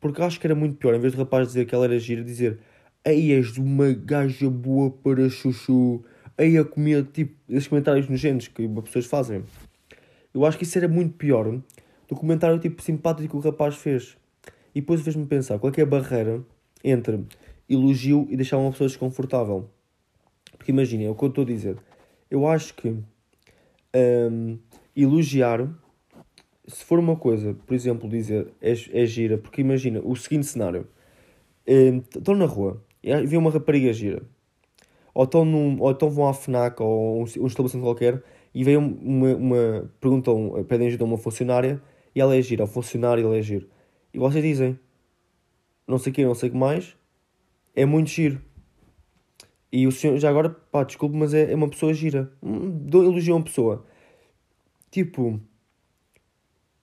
Porque 0.00 0.22
acho 0.22 0.40
que 0.40 0.46
era 0.46 0.54
muito 0.54 0.76
pior, 0.76 0.94
em 0.94 1.00
vez 1.00 1.12
de 1.12 1.18
rapaz 1.18 1.48
dizer 1.48 1.66
que 1.66 1.74
ela 1.74 1.84
era 1.84 1.98
gira, 1.98 2.22
dizer 2.22 2.58
Ei, 3.06 3.32
és 3.32 3.58
uma 3.58 3.92
gaja 3.92 4.48
boa 4.48 4.90
para 4.90 5.28
chuchu. 5.28 6.02
Ei, 6.38 6.56
a 6.56 6.64
comer, 6.64 7.04
tipo, 7.12 7.34
esses 7.48 7.68
comentários 7.68 8.08
nojentos 8.08 8.48
que 8.48 8.64
as 8.64 8.84
pessoas 8.84 9.06
fazem. 9.06 9.44
Eu 10.32 10.46
acho 10.46 10.56
que 10.56 10.64
isso 10.64 10.78
era 10.78 10.88
muito 10.88 11.14
pior 11.14 11.60
do 12.08 12.16
comentário, 12.16 12.58
tipo, 12.58 12.80
simpático 12.82 13.28
que 13.28 13.36
o 13.36 13.50
rapaz 13.50 13.76
fez. 13.76 14.16
E 14.74 14.80
depois 14.80 15.02
fez-me 15.02 15.26
pensar, 15.26 15.58
qual 15.58 15.72
é, 15.76 15.80
é 15.80 15.82
a 15.82 15.86
barreira 15.86 16.42
entre 16.82 17.24
elogio 17.68 18.26
e 18.30 18.36
deixar 18.36 18.56
uma 18.56 18.70
pessoa 18.70 18.88
desconfortável? 18.88 19.68
Porque 20.64 20.72
imaginem, 20.72 21.06
é 21.06 21.10
o 21.10 21.14
que 21.14 21.22
eu 21.22 21.28
estou 21.28 21.44
a 21.44 21.46
dizer. 21.46 21.76
Eu 22.30 22.46
acho 22.46 22.72
que 22.72 22.96
um, 23.94 24.58
elogiar, 24.96 25.68
se 26.66 26.82
for 26.82 26.98
uma 26.98 27.16
coisa, 27.16 27.52
por 27.66 27.74
exemplo, 27.74 28.08
dizer 28.08 28.50
é, 28.62 28.72
é 28.72 29.04
gira, 29.04 29.36
porque 29.36 29.60
imagina 29.60 30.00
o 30.02 30.16
seguinte 30.16 30.46
cenário: 30.46 30.88
um, 31.68 31.98
estão 31.98 32.34
na 32.34 32.46
rua 32.46 32.82
e 33.02 33.14
vi 33.26 33.36
uma 33.36 33.50
rapariga 33.50 33.92
gira. 33.92 34.22
Ou 35.12 35.24
estão, 35.24 35.44
num, 35.44 35.78
ou 35.78 35.90
então 35.90 36.08
vão 36.08 36.26
à 36.26 36.32
FNAC 36.32 36.80
ou 36.80 37.18
um, 37.18 37.24
um 37.24 37.46
estabelecimento 37.46 37.84
qualquer 37.84 38.22
e 38.54 38.64
vem 38.64 38.78
uma, 38.78 39.34
uma, 39.34 39.90
perguntam, 40.00 40.64
pedem 40.66 40.86
ajuda 40.86 41.04
a 41.04 41.06
uma 41.06 41.18
funcionária 41.18 41.78
e 42.14 42.22
ela 42.22 42.34
é 42.34 42.40
gira, 42.40 42.64
o 42.64 42.66
funcionário 42.66 43.28
ele 43.28 43.38
é 43.38 43.42
giro. 43.42 43.68
E 44.14 44.18
vocês 44.18 44.42
dizem, 44.42 44.78
não 45.86 45.98
sei 45.98 46.10
o 46.10 46.14
que, 46.14 46.24
não 46.24 46.34
sei 46.34 46.48
o 46.48 46.52
que 46.52 46.58
mais, 46.58 46.96
é 47.76 47.84
muito 47.84 48.08
giro. 48.08 48.40
E 49.76 49.88
o 49.88 49.90
senhor, 49.90 50.16
já 50.18 50.30
agora, 50.30 50.50
pá, 50.50 50.84
desculpe, 50.84 51.16
mas 51.16 51.34
é, 51.34 51.50
é 51.50 51.54
uma 51.56 51.68
pessoa 51.68 51.92
gira. 51.92 52.32
Hum, 52.40 52.86
elogio 52.92 53.34
uma 53.34 53.42
pessoa. 53.42 53.84
Tipo, 54.88 55.40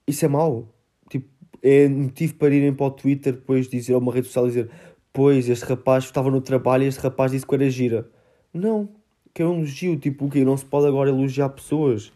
isso 0.06 0.26
é 0.26 0.28
mau. 0.28 0.68
Tipo, 1.08 1.26
é 1.62 1.88
motivo 1.88 2.34
para 2.34 2.54
irem 2.54 2.74
para 2.74 2.84
o 2.84 2.90
Twitter 2.90 3.32
depois 3.32 3.66
dizer, 3.66 3.94
ou 3.94 4.00
uma 4.02 4.12
rede 4.12 4.26
social 4.26 4.46
dizer 4.46 4.70
pois, 5.10 5.48
este 5.48 5.64
rapaz 5.64 6.04
estava 6.04 6.30
no 6.30 6.42
trabalho 6.42 6.84
e 6.84 6.86
este 6.86 7.00
rapaz 7.00 7.32
disse 7.32 7.46
que 7.46 7.54
era 7.54 7.70
gira. 7.70 8.10
Não, 8.52 8.90
que 9.32 9.40
é 9.40 9.46
um 9.46 9.60
elogio, 9.60 9.98
tipo, 9.98 10.26
o 10.26 10.30
quê? 10.30 10.44
Não 10.44 10.58
se 10.58 10.64
pode 10.66 10.86
agora 10.86 11.08
elogiar 11.08 11.48
pessoas. 11.48 12.12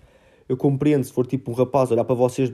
Eu 0.47 0.59
compreendo, 0.59 1.05
se 1.05 1.13
for 1.13 1.27
tipo 1.27 1.53
um 1.53 1.55
rapaz 1.55 1.91
olhar 1.91 2.05
para 2.05 2.15
vocês, 2.15 2.53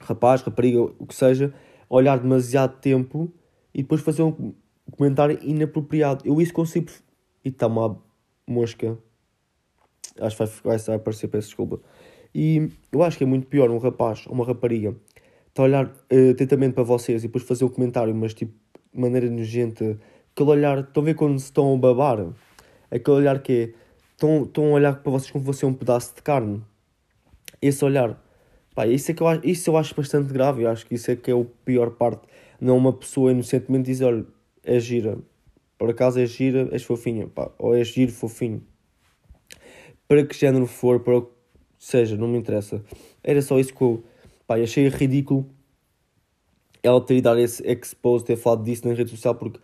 rapaz, 0.00 0.42
rapariga, 0.42 0.82
o 0.82 1.06
que 1.06 1.14
seja, 1.14 1.54
olhar 1.88 2.18
demasiado 2.18 2.80
tempo 2.80 3.32
e 3.72 3.82
depois 3.82 4.00
fazer 4.00 4.22
um 4.24 4.52
comentário 4.90 5.38
inapropriado. 5.42 6.26
Eu 6.26 6.40
isso 6.40 6.52
consigo. 6.52 6.90
E 7.44 7.48
está 7.48 7.66
uma 7.66 8.00
mosca. 8.46 8.98
Acho 10.20 10.36
que 10.36 10.44
vai, 10.64 10.78
vai 10.78 10.96
aparecer, 10.96 11.28
peço 11.28 11.48
desculpa. 11.48 11.80
E 12.34 12.68
eu 12.92 13.02
acho 13.02 13.18
que 13.18 13.24
é 13.24 13.26
muito 13.26 13.46
pior 13.46 13.70
um 13.70 13.78
rapaz 13.78 14.26
ou 14.26 14.34
uma 14.34 14.44
rapariga 14.44 14.94
a 15.60 15.62
olhar 15.62 15.86
uh, 15.86 16.30
atentamente 16.30 16.74
para 16.74 16.84
vocês 16.84 17.22
e 17.22 17.26
depois 17.26 17.44
fazer 17.44 17.64
um 17.64 17.68
comentário, 17.68 18.14
mas 18.14 18.34
tipo 18.34 18.52
de 18.92 19.00
maneira 19.00 19.28
nojenta, 19.30 19.98
aquele 20.32 20.50
olhar, 20.50 20.80
estão 20.80 21.02
a 21.02 21.06
ver 21.06 21.14
quando 21.14 21.38
se 21.38 21.46
estão 21.46 21.74
a 21.74 21.76
babar? 21.76 22.26
Aquele 22.90 23.16
olhar 23.16 23.40
que 23.40 23.52
é, 23.52 23.74
estão, 24.10 24.44
estão 24.44 24.64
a 24.66 24.70
olhar 24.70 25.02
para 25.02 25.12
vocês 25.12 25.30
como 25.30 25.44
se 25.44 25.46
fosse 25.46 25.66
um 25.66 25.74
pedaço 25.74 26.14
de 26.14 26.22
carne. 26.22 26.62
Esse 27.62 27.84
olhar, 27.84 28.20
pá, 28.74 28.86
isso, 28.86 29.10
é 29.10 29.14
que 29.14 29.22
eu, 29.22 29.28
acho, 29.28 29.46
isso 29.46 29.70
eu 29.70 29.76
acho 29.76 29.94
bastante 29.94 30.32
grave, 30.32 30.62
eu 30.62 30.70
acho 30.70 30.86
que 30.86 30.94
isso 30.94 31.10
é 31.10 31.16
que 31.16 31.30
é 31.30 31.34
a 31.34 31.44
pior 31.64 31.90
parte. 31.90 32.22
Não 32.60 32.76
uma 32.76 32.92
pessoa 32.92 33.30
inocentemente 33.30 33.84
dizer, 33.84 34.06
olha, 34.06 34.26
é 34.64 34.80
gira, 34.80 35.18
por 35.80 35.88
acaso 35.88 36.20
é 36.20 36.26
gira, 36.26 36.68
és 36.72 36.82
fofinha, 36.82 37.26
pá, 37.26 37.50
ou 37.58 37.74
és 37.74 37.88
giro, 37.88 38.12
fofinho. 38.12 38.62
Para 40.06 40.26
que 40.26 40.36
género 40.36 40.66
for, 40.66 41.00
para 41.00 41.16
o 41.16 41.22
que 41.22 41.32
seja, 41.78 42.18
não 42.18 42.28
me 42.28 42.36
interessa. 42.36 42.84
Era 43.24 43.40
só 43.40 43.58
isso 43.58 43.72
que 43.74 43.80
eu, 43.80 44.04
pá, 44.46 44.56
achei 44.56 44.86
ridículo 44.88 45.48
ela 46.82 47.00
ter 47.00 47.22
dado 47.22 47.40
esse 47.40 47.66
expose, 47.66 48.26
ter 48.26 48.36
falado 48.36 48.62
disso 48.62 48.86
na 48.86 48.92
rede 48.92 49.10
social, 49.10 49.34
porque 49.34 49.58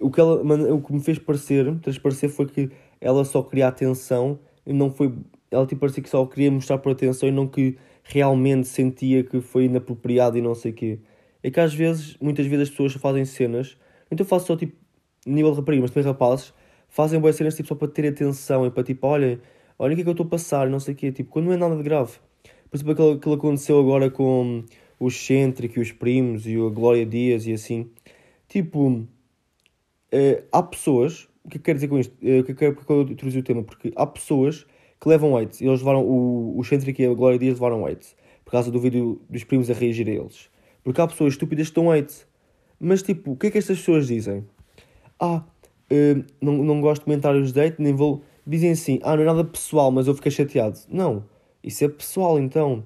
o 0.00 0.10
que, 0.10 0.20
ela, 0.20 0.42
o 0.74 0.82
que 0.82 0.92
me 0.92 1.00
fez 1.00 1.20
parecer, 1.20 1.78
transparecer 1.78 2.28
foi 2.28 2.46
que 2.46 2.70
ela 3.00 3.24
só 3.24 3.40
queria 3.40 3.68
atenção 3.68 4.40
e 4.66 4.72
não 4.72 4.90
foi. 4.90 5.14
Ela 5.48 5.64
tipo 5.64 5.80
parecia 5.80 6.02
que 6.02 6.10
só 6.10 6.26
queria 6.26 6.50
mostrar 6.50 6.78
por 6.78 6.90
atenção 6.90 7.28
e 7.28 7.32
não 7.32 7.46
que 7.46 7.78
realmente 8.02 8.66
sentia 8.66 9.22
que 9.22 9.40
foi 9.40 9.66
inapropriado 9.66 10.36
e 10.36 10.42
não 10.42 10.56
sei 10.56 10.72
o 10.72 10.74
quê. 10.74 10.98
É 11.40 11.52
que 11.52 11.60
às 11.60 11.72
vezes, 11.72 12.16
muitas 12.20 12.46
vezes 12.46 12.64
as 12.64 12.70
pessoas 12.70 12.94
fazem 12.94 13.24
cenas, 13.24 13.76
então 14.10 14.24
eu 14.24 14.28
faço 14.28 14.48
só 14.48 14.56
tipo 14.56 14.81
nível 15.26 15.52
de 15.52 15.58
rapariga, 15.58 15.82
mas 15.82 15.90
também 15.90 16.10
rapazes, 16.10 16.52
fazem 16.88 17.20
boas 17.20 17.36
cenas 17.36 17.54
tipo, 17.54 17.68
só 17.68 17.74
para 17.74 17.88
ter 17.88 18.08
atenção 18.08 18.66
e 18.66 18.70
para 18.70 18.82
tipo, 18.82 19.06
olha, 19.06 19.40
olha 19.78 19.92
o 19.92 19.94
que 19.94 20.02
é 20.02 20.04
que 20.04 20.10
eu 20.10 20.12
estou 20.12 20.26
a 20.26 20.28
passar, 20.28 20.68
não 20.68 20.80
sei 20.80 20.94
o 20.94 20.96
quê, 20.96 21.12
tipo, 21.12 21.30
quando 21.30 21.46
não 21.46 21.52
é 21.52 21.56
nada 21.56 21.76
de 21.76 21.82
grave. 21.82 22.12
Por 22.70 22.76
exemplo, 22.76 22.92
aquilo 22.92 23.20
que 23.20 23.32
aconteceu 23.32 23.78
agora 23.78 24.10
com 24.10 24.64
o 24.98 25.10
Centric 25.10 25.78
e 25.78 25.82
os 25.82 25.92
primos 25.92 26.46
e 26.46 26.56
a 26.56 26.68
Glória 26.70 27.04
Dias 27.04 27.46
e 27.46 27.52
assim. 27.52 27.90
Tipo, 28.48 29.06
eh, 30.10 30.44
há 30.52 30.62
pessoas, 30.62 31.28
o 31.44 31.48
que 31.48 31.58
é 31.58 31.60
quero 31.60 31.76
dizer 31.76 31.88
com 31.88 31.98
isto? 31.98 32.14
Eh, 32.22 32.40
o 32.40 32.44
que 32.44 32.52
é 32.52 32.54
que 32.54 32.90
eu 32.90 33.02
introduzi 33.02 33.38
o 33.38 33.42
tema? 33.42 33.62
Porque 33.62 33.92
há 33.96 34.06
pessoas 34.06 34.66
que 35.00 35.08
levam 35.08 35.32
weights, 35.32 35.60
eles 35.60 35.80
levaram, 35.80 36.04
o, 36.04 36.56
o 36.56 36.64
Centric 36.64 37.02
e 37.02 37.06
a 37.06 37.14
Glória 37.14 37.38
Dias 37.38 37.54
levaram 37.54 37.82
weights, 37.82 38.14
por 38.44 38.52
causa 38.52 38.70
do 38.70 38.78
vídeo 38.78 39.20
dos 39.28 39.42
primos 39.42 39.68
a 39.68 39.74
reagir 39.74 40.08
a 40.08 40.12
eles. 40.12 40.48
Porque 40.84 41.00
há 41.00 41.06
pessoas 41.06 41.32
estúpidas 41.34 41.66
que 41.66 41.70
estão 41.70 41.88
weights. 41.88 42.26
Mas 42.78 43.02
tipo, 43.02 43.32
o 43.32 43.36
que 43.36 43.48
é 43.48 43.50
que 43.50 43.58
estas 43.58 43.78
pessoas 43.78 44.06
dizem? 44.06 44.44
Ah, 45.24 45.44
uh, 45.92 46.24
não, 46.40 46.52
não 46.64 46.80
gosto 46.80 47.02
de 47.02 47.04
comentários 47.04 47.48
de 47.48 47.54
date, 47.54 47.80
nem 47.80 47.94
vou. 47.94 48.24
Dizem 48.44 48.72
assim, 48.72 48.98
ah, 49.04 49.14
não 49.14 49.22
é 49.22 49.26
nada 49.26 49.44
pessoal, 49.44 49.92
mas 49.92 50.08
eu 50.08 50.14
fiquei 50.16 50.32
chateado. 50.32 50.76
Não, 50.88 51.24
isso 51.62 51.84
é 51.84 51.88
pessoal 51.88 52.40
então. 52.40 52.84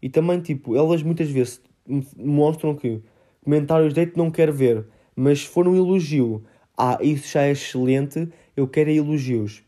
E 0.00 0.08
também, 0.08 0.40
tipo, 0.40 0.76
elas 0.76 1.02
muitas 1.02 1.28
vezes 1.28 1.60
mostram 2.16 2.76
que 2.76 3.02
comentários 3.42 3.92
de 3.92 4.04
date 4.04 4.16
não 4.16 4.30
quero 4.30 4.52
ver, 4.52 4.86
mas 5.16 5.40
se 5.40 5.48
for 5.48 5.66
um 5.66 5.74
elogio, 5.74 6.44
ah, 6.78 6.98
isso 7.00 7.32
já 7.32 7.42
é 7.42 7.50
excelente, 7.50 8.28
eu 8.56 8.68
quero 8.68 8.90
é 8.90 8.94
elogios. 8.94 9.64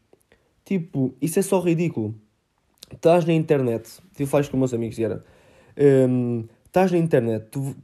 Tipo, 0.65 1.13
isso 1.21 1.41
é 1.41 1.43
só 1.43 1.59
ridículo. 1.59 2.15
Estás 2.93 3.25
na 3.25 3.33
internet, 3.33 3.91
eu 4.19 4.27
falo 4.27 4.49
com 4.49 4.57
meus 4.57 4.73
amigos 4.73 4.99
era. 5.01 5.25
Um, 5.77 6.45
estás 6.65 6.93
na 6.93 6.99
internet, 6.99 7.47
tu, 7.51 7.75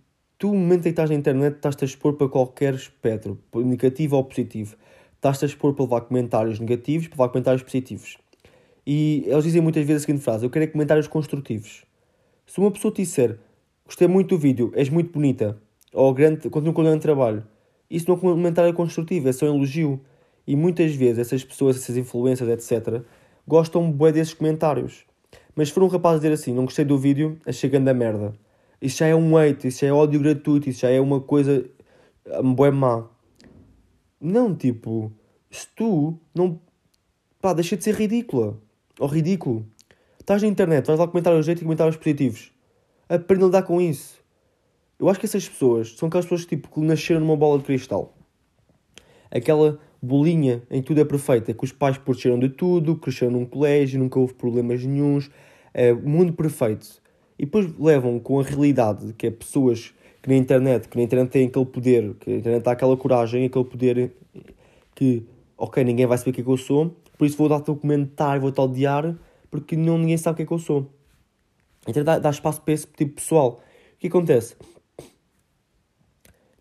tu, 0.40 0.48
no 0.48 0.54
momento 0.54 0.80
em 0.80 0.82
que 0.84 0.88
estás 0.88 1.10
na 1.10 1.16
internet, 1.16 1.56
estás-te 1.56 1.84
a 1.84 1.86
expor 1.86 2.14
para 2.14 2.26
qualquer 2.26 2.72
espectro, 2.74 3.38
negativo 3.54 4.16
ou 4.16 4.24
positivo. 4.24 4.74
Estás-te 5.14 5.44
a 5.44 5.48
expor 5.48 5.74
para 5.74 5.84
levar 5.84 6.00
comentários 6.00 6.58
negativos, 6.58 7.08
para 7.08 7.16
levar 7.16 7.28
comentários 7.28 7.62
positivos. 7.62 8.16
E 8.86 9.22
eles 9.26 9.44
dizem 9.44 9.60
muitas 9.60 9.84
vezes 9.84 10.02
a 10.02 10.06
seguinte 10.06 10.24
frase: 10.24 10.46
Eu 10.46 10.50
quero 10.50 10.64
é 10.64 10.68
comentários 10.68 11.06
construtivos. 11.06 11.84
Se 12.46 12.58
uma 12.58 12.70
pessoa 12.70 12.92
te 12.92 13.02
disser 13.02 13.38
gostei 13.84 14.08
muito 14.08 14.30
do 14.30 14.38
vídeo, 14.38 14.72
és 14.74 14.88
muito 14.88 15.12
bonita, 15.12 15.60
ou 15.92 16.14
grande, 16.14 16.48
continua 16.48 16.72
com 16.72 16.80
o 16.80 16.84
grande 16.84 17.02
trabalho, 17.02 17.44
isso 17.90 18.06
não 18.08 18.14
é 18.14 18.18
um 18.18 18.20
comentário 18.20 18.72
construtivo, 18.72 19.28
é 19.28 19.32
só 19.32 19.44
um 19.44 19.56
elogio. 19.56 20.00
E 20.46 20.56
muitas 20.56 20.94
vezes 20.94 21.18
essas 21.18 21.44
pessoas, 21.44 21.76
essas 21.76 21.98
influências, 21.98 22.48
etc., 22.48 23.02
gostam 23.46 23.92
bem 23.92 24.12
desses 24.12 24.32
comentários. 24.32 25.04
Mas 25.54 25.68
se 25.68 25.74
for 25.74 25.82
um 25.82 25.88
rapaz 25.88 26.16
dizer 26.18 26.32
assim, 26.32 26.54
não 26.54 26.64
gostei 26.64 26.84
do 26.84 26.96
vídeo, 26.96 27.38
achei 27.44 27.68
grande 27.68 27.90
a 27.90 27.94
merda 27.94 28.32
isso 28.80 28.98
já 28.98 29.06
é 29.06 29.14
um 29.14 29.36
hate, 29.36 29.68
isso 29.68 29.80
já 29.80 29.88
é 29.88 29.92
ódio 29.92 30.20
gratuito, 30.20 30.68
isso 30.68 30.80
já 30.80 30.90
é 30.90 31.00
uma 31.00 31.20
coisa 31.20 31.68
um 32.38 32.54
boé 32.54 32.70
má. 32.70 33.08
Não, 34.20 34.54
tipo, 34.54 35.12
se 35.50 35.66
tu 35.74 36.18
não. 36.34 36.60
pá, 37.40 37.52
deixa 37.52 37.76
de 37.76 37.84
ser 37.84 37.94
ridícula. 37.94 38.60
Ou 38.98 39.08
ridículo. 39.08 39.66
Estás 40.18 40.42
na 40.42 40.48
internet, 40.48 40.86
vais 40.86 40.98
lá 40.98 41.08
comentar 41.08 41.34
o 41.34 41.42
jeito 41.42 41.60
e 41.60 41.64
comentários 41.64 41.96
positivos. 41.96 42.52
Aprende 43.08 43.42
a 43.42 43.46
lidar 43.46 43.62
com 43.62 43.80
isso. 43.80 44.20
Eu 44.98 45.08
acho 45.08 45.18
que 45.18 45.26
essas 45.26 45.48
pessoas 45.48 45.96
são 45.96 46.08
aquelas 46.08 46.26
pessoas 46.26 46.44
tipo, 46.44 46.68
que 46.68 46.80
nasceram 46.80 47.20
numa 47.20 47.36
bola 47.36 47.58
de 47.58 47.64
cristal. 47.64 48.14
Aquela 49.30 49.80
bolinha 50.02 50.62
em 50.70 50.82
tudo 50.82 51.00
é 51.00 51.04
perfeita, 51.04 51.54
que 51.54 51.64
os 51.64 51.72
pais 51.72 51.96
protegeram 51.96 52.38
de 52.38 52.50
tudo, 52.50 52.96
cresceram 52.96 53.32
num 53.32 53.46
colégio, 53.46 53.98
nunca 53.98 54.18
houve 54.18 54.34
problemas 54.34 54.84
nenhums. 54.84 55.30
É, 55.72 55.92
mundo 55.92 56.32
perfeito. 56.34 57.00
E 57.40 57.46
depois 57.46 57.74
levam 57.78 58.20
com 58.20 58.38
a 58.38 58.42
realidade, 58.42 59.14
que 59.14 59.28
é 59.28 59.30
pessoas 59.30 59.94
que 60.20 60.28
na 60.28 60.36
internet, 60.36 60.86
que 60.86 60.98
na 60.98 61.04
internet 61.04 61.30
têm 61.30 61.46
aquele 61.46 61.64
poder, 61.64 62.14
que 62.20 62.28
na 62.28 62.36
internet 62.36 62.68
há 62.68 62.72
aquela 62.72 62.94
coragem, 62.98 63.46
aquele 63.46 63.64
poder 63.64 64.12
que, 64.94 65.24
ok, 65.56 65.82
ninguém 65.82 66.04
vai 66.04 66.18
saber 66.18 66.32
o 66.32 66.34
que 66.34 66.42
é 66.42 66.44
que 66.44 66.50
eu 66.50 66.58
sou, 66.58 66.94
por 67.16 67.24
isso 67.24 67.38
vou 67.38 67.48
dar-te 67.48 67.70
um 67.70 67.74
comentário, 67.76 68.42
vou-te 68.42 68.60
odiar, 68.60 69.16
porque 69.50 69.74
não, 69.74 69.96
ninguém 69.96 70.18
sabe 70.18 70.34
o 70.34 70.36
que 70.36 70.42
é 70.42 70.46
que 70.48 70.52
eu 70.52 70.58
sou. 70.58 70.90
Então 71.88 72.04
dá, 72.04 72.18
dá 72.18 72.28
espaço 72.28 72.60
para 72.60 72.74
esse 72.74 72.86
tipo 72.86 73.04
de 73.04 73.22
pessoal. 73.22 73.62
O 73.94 73.98
que 73.98 74.08
acontece? 74.08 74.54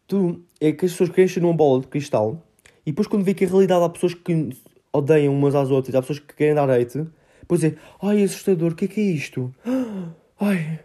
Tu, 0.07 0.41
é 0.61 0.71
que 0.71 0.85
as 0.85 0.93
pessoas 0.93 1.09
crescem 1.09 1.43
numa 1.43 1.53
bola 1.53 1.81
de 1.81 1.87
cristal 1.87 2.41
e 2.85 2.91
depois 2.91 3.05
quando 3.05 3.25
vê 3.25 3.33
que 3.33 3.43
a 3.43 3.49
realidade 3.49 3.83
há 3.83 3.89
pessoas 3.89 4.13
que 4.13 4.51
odeiam 4.93 5.35
umas 5.35 5.55
às 5.55 5.71
outras, 5.71 5.93
há 5.93 5.99
pessoas 5.99 6.19
que 6.19 6.33
querem 6.33 6.55
dar 6.55 6.69
hate, 6.69 7.05
depois 7.41 7.65
é, 7.65 7.75
ai, 8.01 8.23
assustador, 8.23 8.71
o 8.71 8.75
que 8.75 8.85
é 8.85 8.87
que 8.87 9.01
é 9.01 9.03
isto? 9.03 9.53
Ai. 10.39 10.79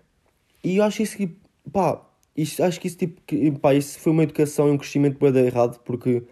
E 0.65 0.79
eu 0.79 0.85
acho 0.85 1.03
isso 1.03 1.17
que, 1.17 1.37
pá, 1.73 2.05
isto, 2.37 2.63
acho 2.63 2.81
que 2.81 2.89
isso, 2.89 2.99
tipo, 2.99 3.21
que, 3.25 3.53
pá, 3.53 3.73
isso 3.75 3.99
foi 4.01 4.13
uma 4.13 4.25
educação 4.25 4.69
e 4.69 4.73
um 4.73 4.79
crescimento 4.79 5.19
bem 5.19 5.47
errado, 5.47 5.79
porque 5.85 6.25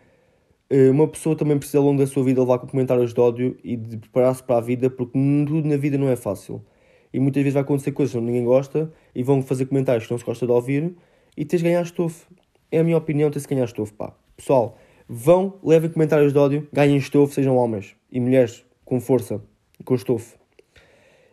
uh, 0.73 0.91
uma 0.91 1.07
pessoa 1.07 1.37
também 1.37 1.57
precisa 1.57 1.79
ao 1.79 1.85
longo 1.85 2.01
da 2.01 2.07
sua 2.07 2.25
vida 2.25 2.41
levar 2.41 2.59
com 2.59 2.67
comentários 2.67 3.15
de 3.15 3.21
ódio 3.21 3.57
e 3.63 3.77
de 3.77 3.99
preparar-se 3.99 4.43
para 4.43 4.57
a 4.57 4.61
vida, 4.61 4.91
porque 4.91 5.13
tudo 5.47 5.69
na 5.69 5.77
vida 5.77 5.97
não 5.97 6.09
é 6.09 6.17
fácil. 6.17 6.65
E 7.13 7.21
muitas 7.21 7.43
vezes 7.43 7.55
vai 7.55 7.63
acontecer 7.63 7.93
coisas 7.93 8.15
que 8.15 8.21
ninguém 8.21 8.45
gosta 8.45 8.93
e 9.15 9.23
vão 9.23 9.43
fazer 9.43 9.67
comentários 9.67 10.07
que 10.07 10.11
não 10.11 10.19
se 10.19 10.25
gosta 10.25 10.45
de 10.47 10.53
ouvir 10.53 10.97
e 11.37 11.45
tens 11.45 11.59
de 11.59 11.69
ganhar 11.69 11.83
estofo. 11.83 12.27
É 12.73 12.79
a 12.81 12.85
minha 12.85 12.97
opinião, 12.97 13.31
tens 13.31 13.43
de 13.43 13.49
ganhar 13.49 13.67
estofo, 13.67 13.93
pá. 13.95 14.17
Pessoal, 14.37 14.79
vão, 15.07 15.61
levem 15.63 15.91
comentários 15.91 16.33
de 16.33 16.39
ódio, 16.39 16.67
ganhem 16.73 16.97
estofo, 16.97 17.35
sejam 17.35 17.57
homens 17.57 17.95
e 18.11 18.19
mulheres 18.19 18.65
com 18.85 18.99
força, 18.99 19.41
com 19.85 19.95
estofo. 19.95 20.42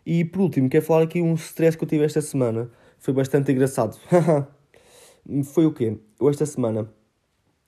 E 0.05 0.25
por 0.25 0.41
último, 0.41 0.69
quero 0.69 0.85
falar 0.85 1.03
aqui 1.03 1.21
um 1.21 1.33
stress 1.35 1.77
que 1.77 1.83
eu 1.83 1.87
tive 1.87 2.05
esta 2.05 2.21
semana. 2.21 2.69
Foi 2.97 3.13
bastante 3.13 3.51
engraçado. 3.51 3.97
Foi 5.53 5.65
o 5.65 5.73
quê? 5.73 5.97
Eu 6.19 6.29
esta 6.29 6.45
semana 6.45 6.89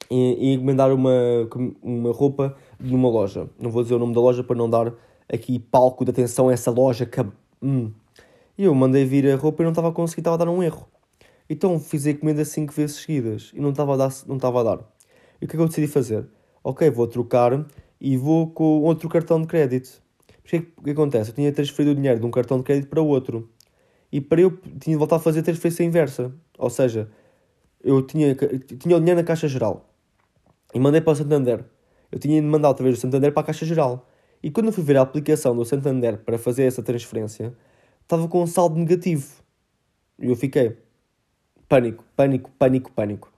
ia 0.10 0.54
encomendar 0.54 0.94
uma, 0.94 1.12
uma 1.82 2.12
roupa 2.12 2.56
de 2.80 2.94
uma 2.94 3.10
loja. 3.10 3.50
Não 3.60 3.72
vou 3.72 3.84
dizer 3.84 3.96
o 3.96 4.00
nome 4.00 4.14
da 4.14 4.20
loja 4.20 4.44
para 4.44 4.56
não 4.56 4.70
dar 4.70 4.94
aqui 5.32 5.60
palco 5.60 6.04
de 6.04 6.12
atenção 6.12 6.50
a 6.50 6.54
essa 6.54 6.70
loja. 6.70 7.06
Que... 7.06 7.26
Hum. 7.62 7.92
E 8.58 8.66
eu 8.66 8.76
mandei 8.76 9.06
vir 9.06 9.32
a 9.32 9.36
roupa 9.36 9.64
e 9.64 9.66
não 9.66 9.72
estava 9.72 9.90
a 9.90 9.92
conseguir, 9.92 10.22
estava 10.22 10.36
a 10.36 10.46
dar 10.46 10.50
um 10.50 10.62
erro. 10.62 10.88
Então 11.50 11.80
fiz 11.80 12.06
a 12.06 12.12
encomenda 12.12 12.44
5 12.44 12.74
vezes 12.74 12.98
seguidas 12.98 13.52
e 13.54 13.62
não 13.62 13.70
estava 13.70 13.94
a 13.94 13.98
dar. 13.98 14.12
Não 14.28 14.36
estava 14.36 14.60
a 14.60 14.64
dar. 14.64 14.80
E 15.42 15.46
o 15.46 15.48
que 15.48 15.56
é 15.56 15.58
que 15.58 15.64
eu 15.64 15.68
decidi 15.68 15.88
fazer? 15.88 16.28
Ok, 16.64 16.90
vou 16.90 17.08
trocar 17.08 17.66
e 18.00 18.18
vou 18.18 18.52
com 18.52 18.82
outro 18.82 19.08
cartão 19.08 19.42
de 19.42 19.48
crédito. 19.48 20.02
Porque 20.42 20.72
o 20.78 20.84
que 20.84 20.92
acontece? 20.92 21.32
Eu 21.32 21.36
tinha 21.36 21.52
transferido 21.52 21.92
o 21.92 21.96
dinheiro 21.96 22.20
de 22.20 22.26
um 22.26 22.32
cartão 22.32 22.58
de 22.58 22.64
crédito 22.64 22.90
para 22.90 23.02
outro. 23.02 23.50
E 24.12 24.20
para 24.20 24.42
eu 24.42 24.52
tinha 24.80 24.96
de 24.96 24.98
voltar 24.98 25.18
a 25.18 25.20
fazer 25.20 25.40
a 25.40 25.44
transferência 25.44 25.84
inversa. 25.84 26.34
Ou 26.58 26.70
seja, 26.70 27.10
eu 27.84 28.02
tinha, 28.02 28.36
tinha 28.36 28.98
o 28.98 29.00
dinheiro 29.00 29.20
na 29.20 29.24
Caixa 29.24 29.48
Geral 29.48 29.90
e 30.74 30.80
mandei 30.80 31.02
para 31.02 31.14
o 31.14 31.16
Santander. 31.16 31.64
Eu 32.12 32.20
tinha 32.20 32.42
de 32.42 32.48
mandar 32.48 32.70
outra 32.70 32.84
vez 32.84 32.98
do 32.98 33.02
Santander 33.02 33.32
para 33.32 33.42
a 33.42 33.46
Caixa 33.46 33.66
Geral. 33.66 34.08
E 34.44 34.50
quando 34.50 34.68
eu 34.68 34.74
fui 34.74 34.84
ver 34.84 34.98
a 34.98 35.02
aplicação 35.02 35.56
do 35.56 35.64
Santander 35.64 36.18
para 36.18 36.38
fazer 36.38 36.64
essa 36.64 36.82
transferência, 36.82 37.54
estava 38.02 38.28
com 38.28 38.44
um 38.44 38.48
saldo 38.48 38.78
negativo. 38.78 39.28
E 40.20 40.28
eu 40.28 40.36
fiquei. 40.36 40.78
Pânico, 41.70 42.04
pânico, 42.16 42.52
pânico, 42.60 42.92
pânico. 42.92 43.32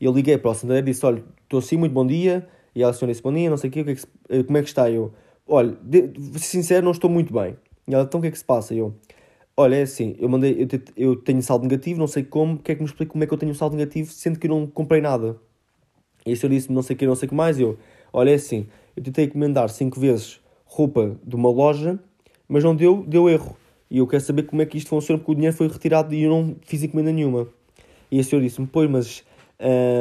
E 0.00 0.06
eu 0.06 0.12
liguei 0.12 0.38
para 0.38 0.50
o 0.50 0.54
Santander 0.54 0.82
e 0.82 0.86
disse: 0.86 1.04
Olha, 1.04 1.22
estou 1.42 1.58
assim, 1.58 1.76
muito 1.76 1.92
bom 1.92 2.06
dia. 2.06 2.48
E 2.74 2.82
ela 2.82 2.92
senhora 2.92 3.12
disse: 3.12 3.22
Bom 3.22 3.32
dia, 3.32 3.50
não 3.50 3.56
sei 3.56 3.68
o 3.68 3.72
quê, 3.72 3.80
o 3.82 3.84
que 3.84 3.90
é 3.90 3.94
que, 3.94 4.44
como 4.44 4.58
é 4.58 4.62
que 4.62 4.68
está? 4.68 4.90
Eu, 4.90 5.12
olha, 5.46 5.76
de, 5.82 6.08
de 6.08 6.38
sincero, 6.40 6.84
não 6.84 6.92
estou 6.92 7.10
muito 7.10 7.32
bem. 7.32 7.56
E 7.86 7.94
ela, 7.94 8.04
então 8.04 8.18
o 8.18 8.22
que 8.22 8.28
é 8.28 8.30
que 8.30 8.38
se 8.38 8.44
passa? 8.44 8.74
E 8.74 8.78
eu, 8.78 8.94
olha, 9.56 9.76
é 9.76 9.82
assim, 9.82 10.16
eu 10.18 10.28
mandei, 10.28 10.56
eu, 10.62 10.80
eu 10.96 11.16
tenho 11.16 11.42
saldo 11.42 11.64
negativo, 11.64 11.98
não 11.98 12.06
sei 12.06 12.24
como, 12.24 12.58
quer 12.58 12.74
que 12.74 12.80
me 12.80 12.86
explique 12.86 13.12
como 13.12 13.24
é 13.24 13.26
que 13.26 13.34
eu 13.34 13.38
tenho 13.38 13.54
saldo 13.54 13.76
negativo, 13.76 14.10
sendo 14.12 14.38
que 14.38 14.46
eu 14.46 14.50
não 14.50 14.66
comprei 14.66 15.00
nada. 15.00 15.36
E 16.26 16.32
o 16.32 16.36
senhor 16.36 16.50
disse-me 16.50 16.74
não 16.74 16.82
sei 16.82 16.96
o 16.96 16.98
que, 16.98 17.06
não 17.06 17.14
sei 17.14 17.26
o 17.26 17.28
que 17.30 17.34
mais, 17.34 17.58
e 17.58 17.62
eu, 17.62 17.76
olha, 18.12 18.30
é 18.30 18.34
assim, 18.34 18.66
eu 18.96 19.02
tentei 19.02 19.26
encomendar 19.26 19.68
cinco 19.68 20.00
vezes 20.00 20.40
roupa 20.64 21.16
de 21.22 21.36
uma 21.36 21.50
loja, 21.50 21.98
mas 22.48 22.64
não 22.64 22.74
deu, 22.74 23.04
deu 23.06 23.28
erro. 23.28 23.56
E 23.90 23.98
eu 23.98 24.06
quero 24.06 24.22
saber 24.22 24.44
como 24.44 24.62
é 24.62 24.66
que 24.66 24.78
isto 24.78 24.88
funciona, 24.88 25.18
porque 25.18 25.32
o 25.32 25.34
dinheiro 25.34 25.56
foi 25.56 25.68
retirado 25.68 26.14
e 26.14 26.22
eu 26.22 26.30
não 26.30 26.56
fiz 26.62 26.82
encomenda 26.82 27.12
nenhuma. 27.12 27.46
E 28.10 28.18
o 28.18 28.24
senhor 28.24 28.42
disse-me, 28.42 28.66
pois, 28.66 28.90
mas 28.90 29.24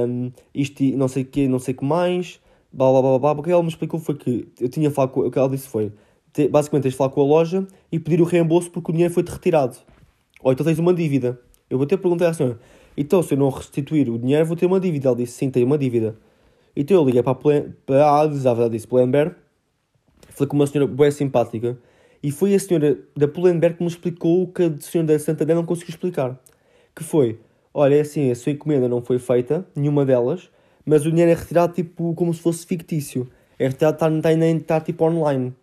um, 0.07 0.31
isto 0.53 0.83
não 0.97 1.07
sei 1.07 1.23
o 1.23 1.25
que, 1.25 1.47
não 1.47 1.59
sei 1.59 1.73
o 1.73 1.77
que 1.77 1.85
mais, 1.85 2.39
blá 2.73 2.91
blá 2.91 3.01
blá 3.01 3.19
blá. 3.19 3.31
O 3.31 3.43
que 3.43 3.51
ela 3.51 3.61
me 3.61 3.69
explicou 3.69 3.99
foi 3.99 4.15
que 4.15 4.47
eu 4.59 4.67
tinha 4.67 4.89
falado 4.91 5.11
com, 5.11 5.21
o 5.21 5.31
que 5.31 5.37
ela 5.37 5.49
disse 5.49 5.67
foi 5.67 5.91
basicamente 6.49 6.83
tens 6.83 6.91
de 6.91 6.97
falar 6.97 7.11
com 7.11 7.21
a 7.21 7.23
loja 7.23 7.67
e 7.91 7.99
pedir 7.99 8.19
o 8.19 8.23
reembolso 8.23 8.71
porque 8.71 8.91
o 8.91 8.93
dinheiro 8.93 9.13
foi-te 9.13 9.31
retirado. 9.31 9.77
Ou 10.41 10.51
então 10.51 10.65
tens 10.65 10.79
uma 10.79 10.93
dívida. 10.93 11.39
Eu 11.69 11.77
vou 11.77 11.85
ter 11.85 11.97
perguntar 11.97 12.29
à 12.29 12.33
senhora, 12.33 12.59
então 12.97 13.21
se 13.23 13.33
eu 13.33 13.37
não 13.37 13.49
restituir 13.49 14.09
o 14.09 14.17
dinheiro 14.17 14.45
vou 14.45 14.55
ter 14.57 14.65
uma 14.65 14.79
dívida. 14.79 15.09
Ela 15.09 15.17
disse, 15.17 15.33
sim, 15.33 15.49
tenho 15.49 15.65
uma 15.65 15.77
dívida. 15.77 16.15
Então 16.75 16.97
eu 16.97 17.05
liguei 17.05 17.21
para 17.21 17.31
a, 17.31 17.35
Plan, 17.35 17.73
para 17.85 18.67
disse 18.69 18.87
Pull&Bear, 18.87 19.35
falei 20.29 20.47
com 20.47 20.55
uma 20.55 20.65
senhora 20.65 20.91
bem 20.91 21.11
simpática 21.11 21.77
e 22.21 22.31
foi 22.31 22.55
a 22.55 22.59
senhora 22.59 22.97
da 23.15 23.27
Pull&Bear 23.27 23.75
que 23.75 23.83
me 23.83 23.89
explicou 23.89 24.43
o 24.43 24.47
que 24.47 24.63
a 24.63 24.81
senhora 24.81 25.13
da 25.13 25.19
Santander 25.19 25.55
não 25.55 25.65
conseguiu 25.65 25.91
explicar. 25.91 26.39
Que 26.95 27.03
foi, 27.03 27.39
olha, 27.73 27.95
é 27.95 28.01
assim, 28.01 28.31
a 28.31 28.35
sua 28.35 28.51
encomenda 28.51 28.87
não 28.87 29.01
foi 29.01 29.19
feita, 29.19 29.65
nenhuma 29.75 30.05
delas, 30.05 30.49
mas 30.85 31.05
o 31.05 31.09
dinheiro 31.09 31.31
é 31.31 31.33
retirado 31.33 31.73
tipo 31.73 32.13
como 32.13 32.33
se 32.33 32.41
fosse 32.41 32.65
fictício. 32.65 33.29
É 33.57 33.67
retirado, 33.67 33.95
está, 33.95 34.09
está, 34.09 34.35
nem 34.35 34.57
está 34.57 34.79
tipo 34.81 35.05
online. 35.05 35.53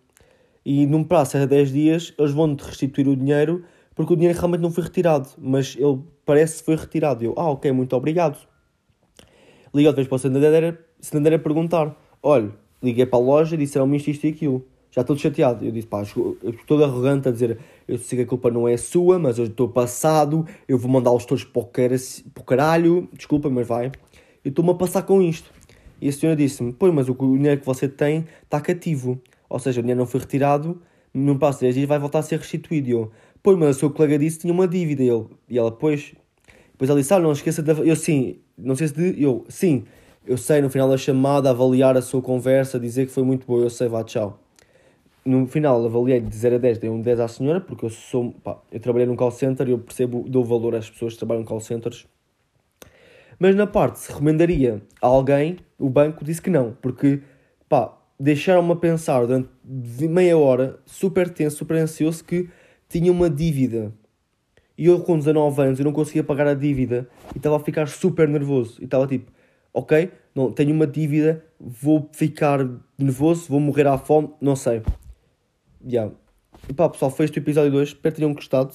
E 0.65 0.85
num 0.85 1.03
prazo 1.03 1.37
de 1.39 1.47
10 1.47 1.71
dias 1.71 2.13
eles 2.17 2.31
vão-te 2.31 2.61
restituir 2.61 3.07
o 3.07 3.15
dinheiro 3.15 3.63
porque 3.95 4.13
o 4.13 4.15
dinheiro 4.15 4.37
realmente 4.37 4.61
não 4.61 4.71
foi 4.71 4.83
retirado, 4.83 5.29
mas 5.37 5.75
ele 5.77 5.99
parece 6.25 6.59
que 6.59 6.65
foi 6.65 6.75
retirado. 6.75 7.23
Eu, 7.23 7.33
ah, 7.37 7.51
ok, 7.51 7.71
muito 7.71 7.95
obrigado. 7.95 8.37
Liguei 9.73 9.87
outra 9.87 10.01
vez 10.01 10.07
para 10.07 10.15
o 10.15 10.19
Santander, 10.19 10.79
Santander 10.99 11.33
a 11.33 11.39
perguntar: 11.39 11.95
olha, 12.23 12.51
liguei 12.81 13.05
para 13.05 13.19
a 13.19 13.21
loja 13.21 13.55
e 13.55 13.57
disseram-me 13.57 13.97
isto, 13.97 14.09
isto 14.09 14.25
e 14.25 14.29
aquilo. 14.29 14.65
Já 14.91 15.01
estou 15.01 15.17
chateado. 15.17 15.63
Eu 15.63 15.71
disse, 15.71 15.87
pá, 15.87 16.03
todo 16.67 16.83
arrogante 16.83 17.29
a 17.29 17.31
dizer, 17.31 17.57
eu 17.87 17.97
sei 17.97 18.17
que 18.17 18.23
a 18.23 18.27
culpa 18.27 18.51
não 18.51 18.67
é 18.67 18.75
sua, 18.75 19.17
mas 19.17 19.37
eu 19.37 19.45
estou 19.45 19.69
passado, 19.69 20.45
eu 20.67 20.77
vou 20.77 20.91
mandá-los 20.91 21.25
todos 21.25 21.45
para 21.45 21.61
o 21.61 22.43
caralho, 22.43 23.07
desculpa, 23.13 23.49
mas 23.49 23.65
vai. 23.65 23.91
Eu 24.43 24.49
estou-me 24.49 24.71
a 24.71 24.73
passar 24.73 25.03
com 25.03 25.21
isto. 25.21 25.51
E 26.01 26.09
a 26.09 26.11
senhora 26.11 26.35
disse-me, 26.35 26.73
pois, 26.73 26.93
mas 26.93 27.07
o 27.07 27.13
dinheiro 27.13 27.59
que 27.59 27.65
você 27.65 27.87
tem 27.87 28.25
está 28.43 28.59
cativo. 28.59 29.21
Ou 29.47 29.59
seja, 29.59 29.79
o 29.79 29.83
dinheiro 29.83 29.99
não 29.99 30.07
foi 30.07 30.19
retirado, 30.19 30.81
num 31.13 31.37
passo 31.37 31.59
de 31.59 31.65
10 31.65 31.75
dias 31.75 31.87
vai 31.87 31.99
voltar 31.99 32.19
a 32.19 32.23
ser 32.23 32.39
restituído. 32.39 32.87
E 32.87 32.91
eu, 32.91 33.11
pois, 33.43 33.57
mas 33.57 33.77
o 33.77 33.79
seu 33.79 33.91
colega 33.91 34.17
disse 34.17 34.37
que 34.37 34.41
tinha 34.43 34.53
uma 34.53 34.67
dívida. 34.67 35.03
E, 35.03 35.09
ele, 35.09 35.25
e 35.47 35.59
ela, 35.59 35.71
pois. 35.71 36.13
Depois 36.71 36.89
ela 36.89 36.99
disse, 36.99 37.13
ah, 37.13 37.19
não 37.19 37.31
esqueça 37.31 37.61
de... 37.61 37.87
Eu, 37.87 37.95
sim, 37.95 38.39
não 38.57 38.75
sei 38.75 38.87
se 38.87 38.95
de... 38.95 39.21
Eu, 39.21 39.45
sim, 39.47 39.83
eu 40.25 40.37
sei, 40.37 40.61
no 40.61 40.69
final 40.69 40.89
da 40.89 40.97
chamada, 40.97 41.51
avaliar 41.51 41.95
a 41.95 42.01
sua 42.01 42.21
conversa, 42.21 42.79
dizer 42.79 43.05
que 43.05 43.11
foi 43.11 43.23
muito 43.23 43.45
boa, 43.45 43.63
eu 43.63 43.69
sei, 43.69 43.87
vá, 43.87 44.03
tchau. 44.03 44.39
No 45.23 45.45
final, 45.45 45.85
avaliei 45.85 46.19
de 46.19 46.35
0 46.35 46.55
a 46.55 46.57
10, 46.57 46.79
dei 46.79 46.89
um 46.89 46.99
10 46.99 47.19
à 47.19 47.27
senhora, 47.27 47.61
porque 47.61 47.85
eu 47.85 47.89
sou, 47.91 48.31
pá, 48.43 48.59
eu 48.71 48.79
trabalhei 48.79 49.05
num 49.05 49.15
call 49.15 49.29
center 49.29 49.67
e 49.67 49.71
eu 49.71 49.77
percebo, 49.77 50.25
dou 50.27 50.43
valor 50.43 50.73
às 50.73 50.89
pessoas 50.89 51.13
que 51.13 51.19
trabalham 51.19 51.43
em 51.43 51.45
call 51.45 51.59
centers. 51.59 52.07
Mas 53.41 53.55
na 53.55 53.65
parte, 53.65 53.97
se 53.97 54.11
recomendaria 54.11 54.83
a 55.01 55.07
alguém, 55.07 55.57
o 55.79 55.89
banco 55.89 56.23
disse 56.23 56.39
que 56.39 56.51
não, 56.51 56.77
porque, 56.79 57.23
pá, 57.67 57.97
deixaram-me 58.19 58.71
a 58.73 58.75
pensar 58.75 59.25
durante 59.25 59.49
meia 60.07 60.37
hora, 60.37 60.79
super 60.85 61.27
tenso, 61.27 61.57
super 61.57 61.77
ansioso, 61.77 62.23
que 62.23 62.47
tinha 62.87 63.11
uma 63.11 63.27
dívida. 63.27 63.91
E 64.77 64.85
eu, 64.85 64.99
com 64.99 65.17
19 65.17 65.59
anos, 65.59 65.79
eu 65.79 65.85
não 65.85 65.91
conseguia 65.91 66.23
pagar 66.23 66.45
a 66.45 66.53
dívida 66.53 67.09
e 67.33 67.39
estava 67.39 67.55
a 67.55 67.59
ficar 67.59 67.87
super 67.87 68.27
nervoso. 68.27 68.79
E 68.79 68.85
estava 68.85 69.07
tipo, 69.07 69.31
ok, 69.73 70.11
não, 70.35 70.51
tenho 70.51 70.71
uma 70.71 70.85
dívida, 70.85 71.43
vou 71.59 72.11
ficar 72.13 72.59
nervoso, 72.95 73.47
vou 73.49 73.59
morrer 73.59 73.87
à 73.87 73.97
fome, 73.97 74.29
não 74.39 74.55
sei. 74.55 74.83
Yeah. 75.83 76.13
E 76.69 76.73
pá, 76.73 76.87
pessoal, 76.89 77.09
foi 77.09 77.25
este 77.25 77.39
o 77.39 77.41
episódio 77.41 77.71
2, 77.71 77.87
espero 77.87 78.13
que 78.13 78.21
tenham 78.21 78.35
gostado. 78.35 78.71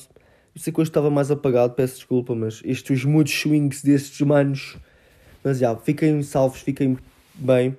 Eu 0.57 0.61
sei 0.61 0.73
que 0.73 0.81
hoje 0.81 0.89
estava 0.89 1.11
mais 1.11 1.31
apagado, 1.31 1.75
peço 1.75 1.97
desculpa, 1.97 2.35
mas 2.35 2.63
estes 2.65 3.05
muitos 3.05 3.35
swings 3.35 3.83
destes 3.83 4.27
manos. 4.27 4.79
Mas 5.45 5.59
já, 5.59 5.77
fiquem 5.77 6.23
salvos, 6.23 6.63
fiquem 6.63 6.97
bem. 7.35 7.75